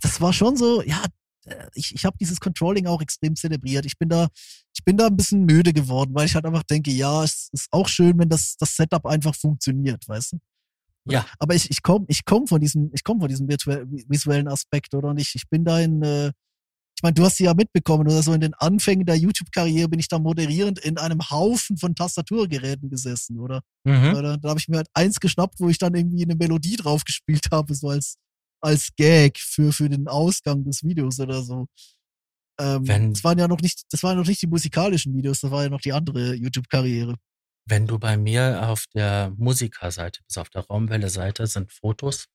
[0.02, 1.04] das war schon so, ja,
[1.74, 3.86] ich, ich habe dieses Controlling auch extrem zelebriert.
[3.86, 4.28] Ich bin da,
[4.74, 7.68] ich bin da ein bisschen müde geworden, weil ich halt einfach denke, ja, es ist
[7.70, 10.38] auch schön, wenn das, das Setup einfach funktioniert, weißt du?
[11.06, 11.26] Ja.
[11.38, 15.12] Aber ich, ich komme ich komm von diesem, ich komme von diesem visuellen Aspekt, oder
[15.12, 15.34] nicht?
[15.34, 16.28] Ich bin da in, äh,
[16.96, 19.98] ich meine, du hast sie ja mitbekommen, oder so in den Anfängen der YouTube-Karriere bin
[19.98, 23.60] ich da moderierend in einem Haufen von Tastaturgeräten gesessen, oder?
[23.84, 24.14] Mhm.
[24.14, 27.04] Da, da habe ich mir halt eins geschnappt, wo ich dann irgendwie eine Melodie drauf
[27.04, 28.16] gespielt habe, so als,
[28.64, 31.66] als Gag für, für den Ausgang des Videos oder so.
[32.58, 35.50] Ähm, Wenn- das waren ja noch nicht, das waren noch nicht die musikalischen Videos, das
[35.50, 37.16] war ja noch die andere YouTube-Karriere.
[37.66, 42.26] Wenn du bei mir auf der Musikerseite bist, auf der Raumwelle-Seite, sind Fotos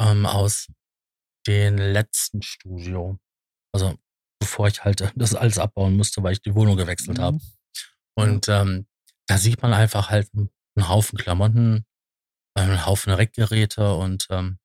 [0.00, 0.66] ähm, aus
[1.46, 3.18] den letzten Studio.
[3.72, 3.96] Also
[4.40, 7.36] bevor ich halt das alles abbauen musste, weil ich die Wohnung gewechselt habe.
[7.36, 7.42] Mhm.
[8.16, 8.86] Und ähm,
[9.26, 10.50] da sieht man einfach halt einen
[10.88, 11.86] Haufen Klamotten,
[12.54, 14.58] einen Haufen Reckgeräte und ähm,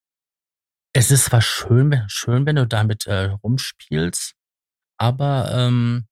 [0.95, 4.33] es ist zwar schön, schön, wenn du damit äh, rumspielst,
[4.97, 6.07] aber ähm,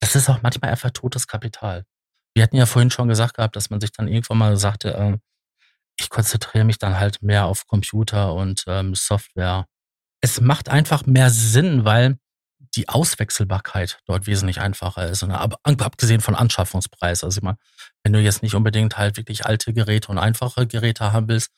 [0.00, 1.84] das ist auch manchmal einfach totes Kapital.
[2.34, 5.20] Wir hatten ja vorhin schon gesagt gehabt, dass man sich dann irgendwann mal sagte, ähm,
[5.96, 9.66] ich konzentriere mich dann halt mehr auf Computer und ähm, Software.
[10.20, 12.18] Es macht einfach mehr Sinn, weil
[12.74, 15.22] die Auswechselbarkeit dort wesentlich einfacher ist.
[15.22, 17.22] Und ab, abgesehen von Anschaffungspreis.
[17.22, 17.58] Also ich meine,
[18.02, 21.52] wenn du jetzt nicht unbedingt halt wirklich alte Geräte und einfache Geräte haben willst,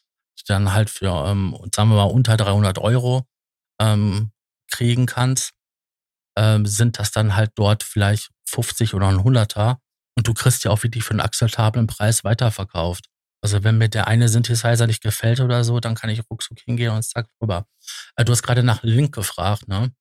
[0.44, 3.26] dann halt für, ähm, sagen wir mal, unter 300 Euro
[3.80, 4.32] ähm,
[4.70, 5.52] kriegen kannst,
[6.36, 9.80] ähm, sind das dann halt dort vielleicht 50 oder ein Hunderter
[10.16, 13.06] und du kriegst ja auch wirklich für einen akzeptablen Preis weiterverkauft.
[13.40, 16.90] Also wenn mir der eine Synthesizer nicht gefällt oder so, dann kann ich ruckzuck hingehen
[16.90, 17.66] und zack rüber.
[18.16, 19.92] Äh, du hast gerade nach Link gefragt, ne?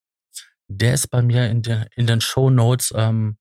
[0.70, 3.38] Der ist bei mir in den, in den Show Notes ähm,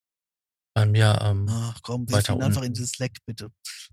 [0.75, 3.51] bei mir ähm, Ach komm, ihn einfach in den Slack, bitte.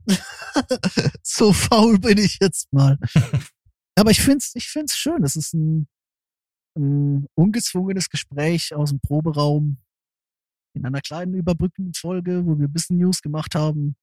[1.23, 2.97] so faul bin ich jetzt mal.
[3.95, 5.23] Aber ich find's, ich find's schön.
[5.23, 5.87] Es ist ein,
[6.77, 9.77] ein ungezwungenes Gespräch aus dem Proberaum
[10.75, 13.95] in einer kleinen überbrückenden Folge, wo wir ein bisschen News gemacht haben.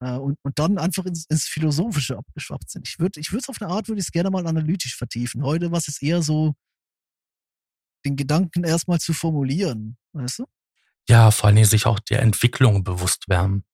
[0.00, 2.88] Äh, und, und dann einfach ins, ins Philosophische abgeschwappt sind.
[2.88, 5.42] Ich würde ich würde es auf eine Art, würde ich es gerne mal analytisch vertiefen.
[5.42, 6.54] Heute was es eher so,
[8.04, 10.46] den Gedanken erstmal zu formulieren, weißt du?
[11.10, 13.64] ja vor allen Dingen sich auch der Entwicklung bewusst werden,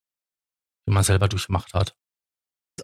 [0.87, 1.95] die man selber durchgemacht hat.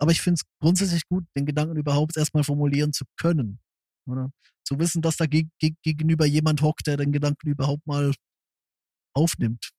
[0.01, 3.61] aber ich finde es grundsätzlich gut, den Gedanken überhaupt erstmal formulieren zu können.
[4.07, 4.31] Oder?
[4.65, 8.13] Zu wissen, dass da geg geg gegenüber jemand hockt, der den Gedanken überhaupt mal
[9.15, 9.71] aufnimmt.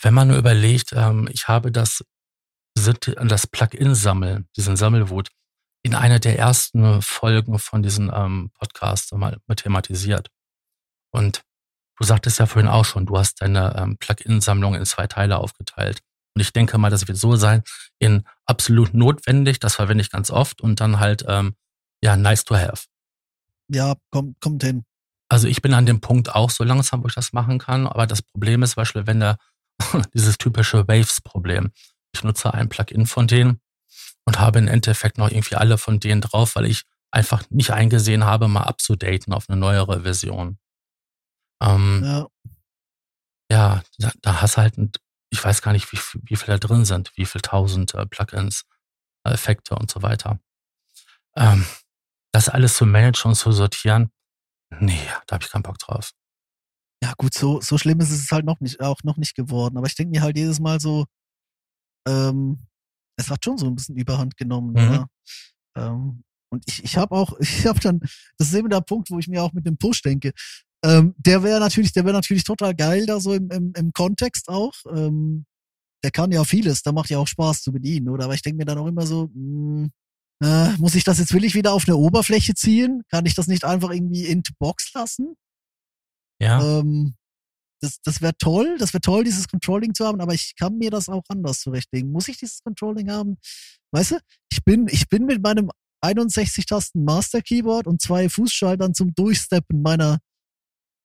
[0.00, 2.02] Wenn man nur überlegt, ähm, ich habe das
[2.76, 5.30] das Plugin sammeln, diesen Sammelwut,
[5.82, 10.28] in einer der ersten Folgen von diesem ähm, Podcast mal thematisiert.
[11.12, 11.42] Und
[11.96, 16.00] du sagtest ja vorhin auch schon, du hast deine ähm, Plugin-Sammlung in zwei Teile aufgeteilt.
[16.36, 17.62] Und ich denke mal, das wird so sein,
[17.98, 21.56] in absolut notwendig, das verwende ich ganz oft, und dann halt, ähm,
[22.04, 22.84] ja, nice to have.
[23.72, 24.84] Ja, kommt, kommt hin.
[25.30, 28.06] Also ich bin an dem Punkt auch so langsam, wo ich das machen kann, aber
[28.06, 29.38] das Problem ist zum Beispiel, wenn der,
[30.14, 31.72] dieses typische Waves-Problem.
[32.14, 33.62] Ich nutze ein Plugin von denen
[34.26, 38.24] und habe im Endeffekt noch irgendwie alle von denen drauf, weil ich einfach nicht eingesehen
[38.24, 40.58] habe, mal abzudaten auf eine neuere Version.
[41.62, 42.26] Ähm, ja.
[43.50, 44.92] ja, da, da hast halt, ein,
[45.30, 48.64] ich weiß gar nicht, wie, wie viele da drin sind, wie viele tausend äh, Plugins,
[49.24, 50.38] äh, Effekte und so weiter.
[51.36, 51.64] Ähm,
[52.32, 54.10] das alles zu managen und zu sortieren,
[54.80, 56.12] nee, da habe ich keinen Bock drauf.
[57.02, 59.76] Ja, gut, so, so schlimm ist es halt noch nicht, auch noch nicht geworden.
[59.76, 61.04] Aber ich denke mir halt jedes Mal so,
[62.08, 62.66] ähm,
[63.18, 64.72] es hat schon so ein bisschen Überhand genommen.
[64.72, 65.06] Mhm.
[65.76, 68.00] Ähm, und ich, ich habe auch, ich habe dann,
[68.38, 70.32] das ist eben der Punkt, wo ich mir auch mit dem Push denke.
[70.84, 74.48] Ähm, der wäre natürlich, der wäre natürlich total geil da so im, im, im Kontext
[74.48, 74.74] auch.
[74.94, 75.46] Ähm,
[76.04, 78.24] der kann ja vieles, da macht ja auch Spaß zu bedienen, oder?
[78.24, 79.90] Aber ich denke mir dann auch immer so, mh, hm,
[80.42, 83.02] äh, muss ich das jetzt wirklich wieder auf eine Oberfläche ziehen?
[83.10, 85.34] Kann ich das nicht einfach irgendwie in Box lassen?
[86.40, 86.80] Ja.
[86.80, 87.14] Ähm,
[87.80, 90.90] das, das wäre toll, das wäre toll, dieses Controlling zu haben, aber ich kann mir
[90.90, 92.10] das auch anders zurechtlegen.
[92.10, 93.38] Muss ich dieses Controlling haben?
[93.92, 94.18] Weißt du,
[94.50, 95.70] ich bin, ich bin mit meinem
[96.02, 100.18] 61 Tasten Master Keyboard und zwei Fußschaltern zum Durchsteppen meiner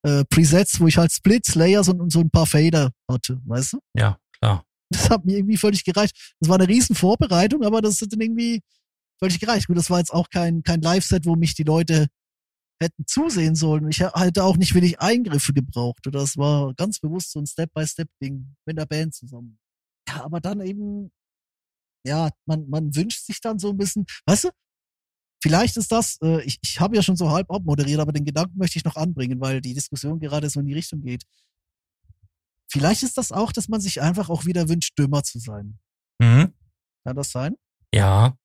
[0.03, 3.73] äh, Presets, wo ich halt Splits, Layers und, und so ein paar Fader hatte, weißt
[3.73, 3.79] du?
[3.95, 4.65] Ja, klar.
[4.89, 6.35] Das hat mir irgendwie völlig gereicht.
[6.39, 8.61] Das war eine riesen Vorbereitung, aber das hat dann irgendwie
[9.19, 9.67] völlig gereicht.
[9.67, 12.07] Gut, das war jetzt auch kein, kein Live-Set, wo mich die Leute
[12.81, 13.87] hätten zusehen sollen.
[13.89, 16.05] Ich hätte auch nicht wirklich Eingriffe gebraucht.
[16.07, 19.59] Oder das war ganz bewusst so ein Step-by-Step-Ding mit der Band zusammen.
[20.09, 21.11] Ja, aber dann eben,
[22.05, 24.49] ja, man, man wünscht sich dann so ein bisschen, weißt du,
[25.41, 28.57] vielleicht ist das, äh, ich, ich habe ja schon so halb abmoderiert, aber den Gedanken
[28.57, 31.23] möchte ich noch anbringen, weil die Diskussion gerade so in die Richtung geht.
[32.71, 35.79] Vielleicht ist das auch, dass man sich einfach auch wieder wünscht, dümmer zu sein.
[36.19, 36.53] Mhm.
[37.03, 37.55] Kann das sein?
[37.93, 38.37] Ja.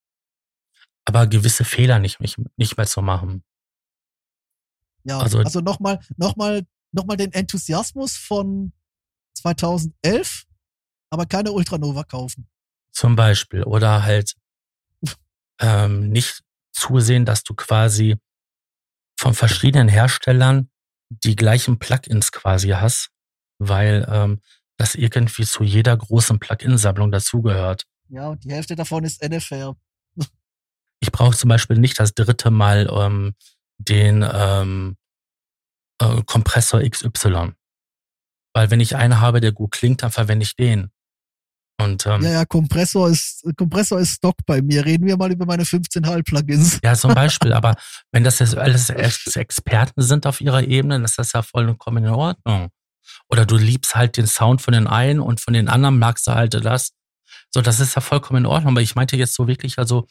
[1.04, 3.44] Aber gewisse Fehler nicht, nicht mehr zu machen.
[5.04, 8.72] Ja, also, also nochmal, nochmal, nochmal den Enthusiasmus von
[9.34, 10.46] 2011,
[11.10, 12.48] aber keine Ultranova kaufen.
[12.90, 13.62] Zum Beispiel.
[13.62, 14.34] Oder halt
[15.60, 16.42] ähm, nicht
[16.76, 18.16] zusehen, dass du quasi
[19.18, 20.70] von verschiedenen Herstellern
[21.08, 23.10] die gleichen Plugins quasi hast,
[23.58, 24.40] weil ähm,
[24.76, 27.86] das irgendwie zu jeder großen Plugin-Sammlung dazugehört.
[28.08, 29.74] Ja, und die Hälfte davon ist NFL.
[31.00, 33.34] ich brauche zum Beispiel nicht das dritte Mal ähm,
[33.78, 34.96] den ähm,
[36.00, 37.52] äh, Kompressor XY.
[38.54, 40.90] Weil wenn ich einen habe, der gut klingt, dann verwende ich den.
[41.78, 44.84] Und, ähm, ja, ja, Kompressor ist, Kompressor ist Stock bei mir.
[44.84, 46.80] Reden wir mal über meine 15 Hall Plugins.
[46.82, 47.52] Ja, zum Beispiel.
[47.52, 47.76] aber
[48.12, 52.10] wenn das jetzt alles Experten sind auf ihrer Ebene, dann ist das ja vollkommen in
[52.10, 52.70] Ordnung.
[53.28, 56.32] Oder du liebst halt den Sound von den einen und von den anderen magst du
[56.32, 56.92] halt das.
[57.52, 58.74] So, das ist ja vollkommen in Ordnung.
[58.74, 60.06] Aber ich meinte jetzt so wirklich, also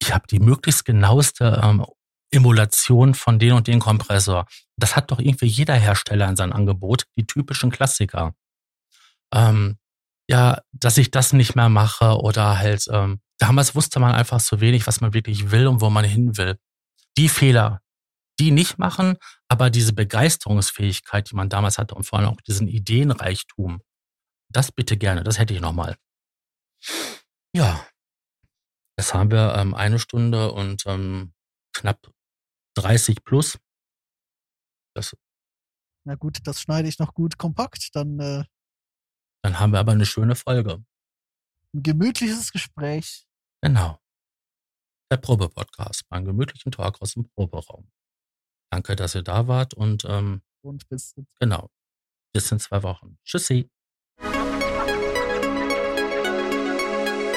[0.00, 1.84] ich habe die möglichst genaueste ähm,
[2.30, 4.46] Emulation von den und den Kompressor.
[4.76, 8.34] Das hat doch irgendwie jeder Hersteller in seinem Angebot, die typischen Klassiker.
[9.32, 9.78] Ähm,
[10.28, 14.60] ja, dass ich das nicht mehr mache oder halt, ähm, damals wusste man einfach so
[14.60, 16.58] wenig, was man wirklich will und wo man hin will.
[17.16, 17.80] Die Fehler,
[18.40, 19.16] die nicht machen,
[19.48, 23.80] aber diese Begeisterungsfähigkeit, die man damals hatte und vor allem auch diesen Ideenreichtum,
[24.50, 25.96] das bitte gerne, das hätte ich nochmal.
[27.54, 27.86] Ja,
[28.96, 31.32] Jetzt haben wir ähm, eine Stunde und ähm,
[31.72, 31.98] knapp
[32.76, 33.58] 30 plus.
[34.94, 35.16] Das,
[36.04, 37.90] Na gut, das schneide ich noch gut kompakt.
[37.94, 38.44] Dann, äh,
[39.44, 40.82] dann haben wir aber eine schöne Folge.
[41.74, 43.26] Ein gemütliches Gespräch.
[43.60, 44.00] Genau.
[45.12, 47.92] Der Probe-Podcast, mein gemütlichen Talk aus dem Proberaum.
[48.72, 51.68] Danke, dass ihr da wart und, ähm, und bis genau.
[52.32, 53.18] Bis in zwei Wochen.
[53.22, 53.68] Tschüssi.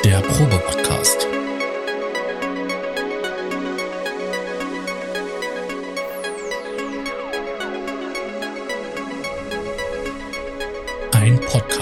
[0.05, 1.36] Der Probe-Podcast.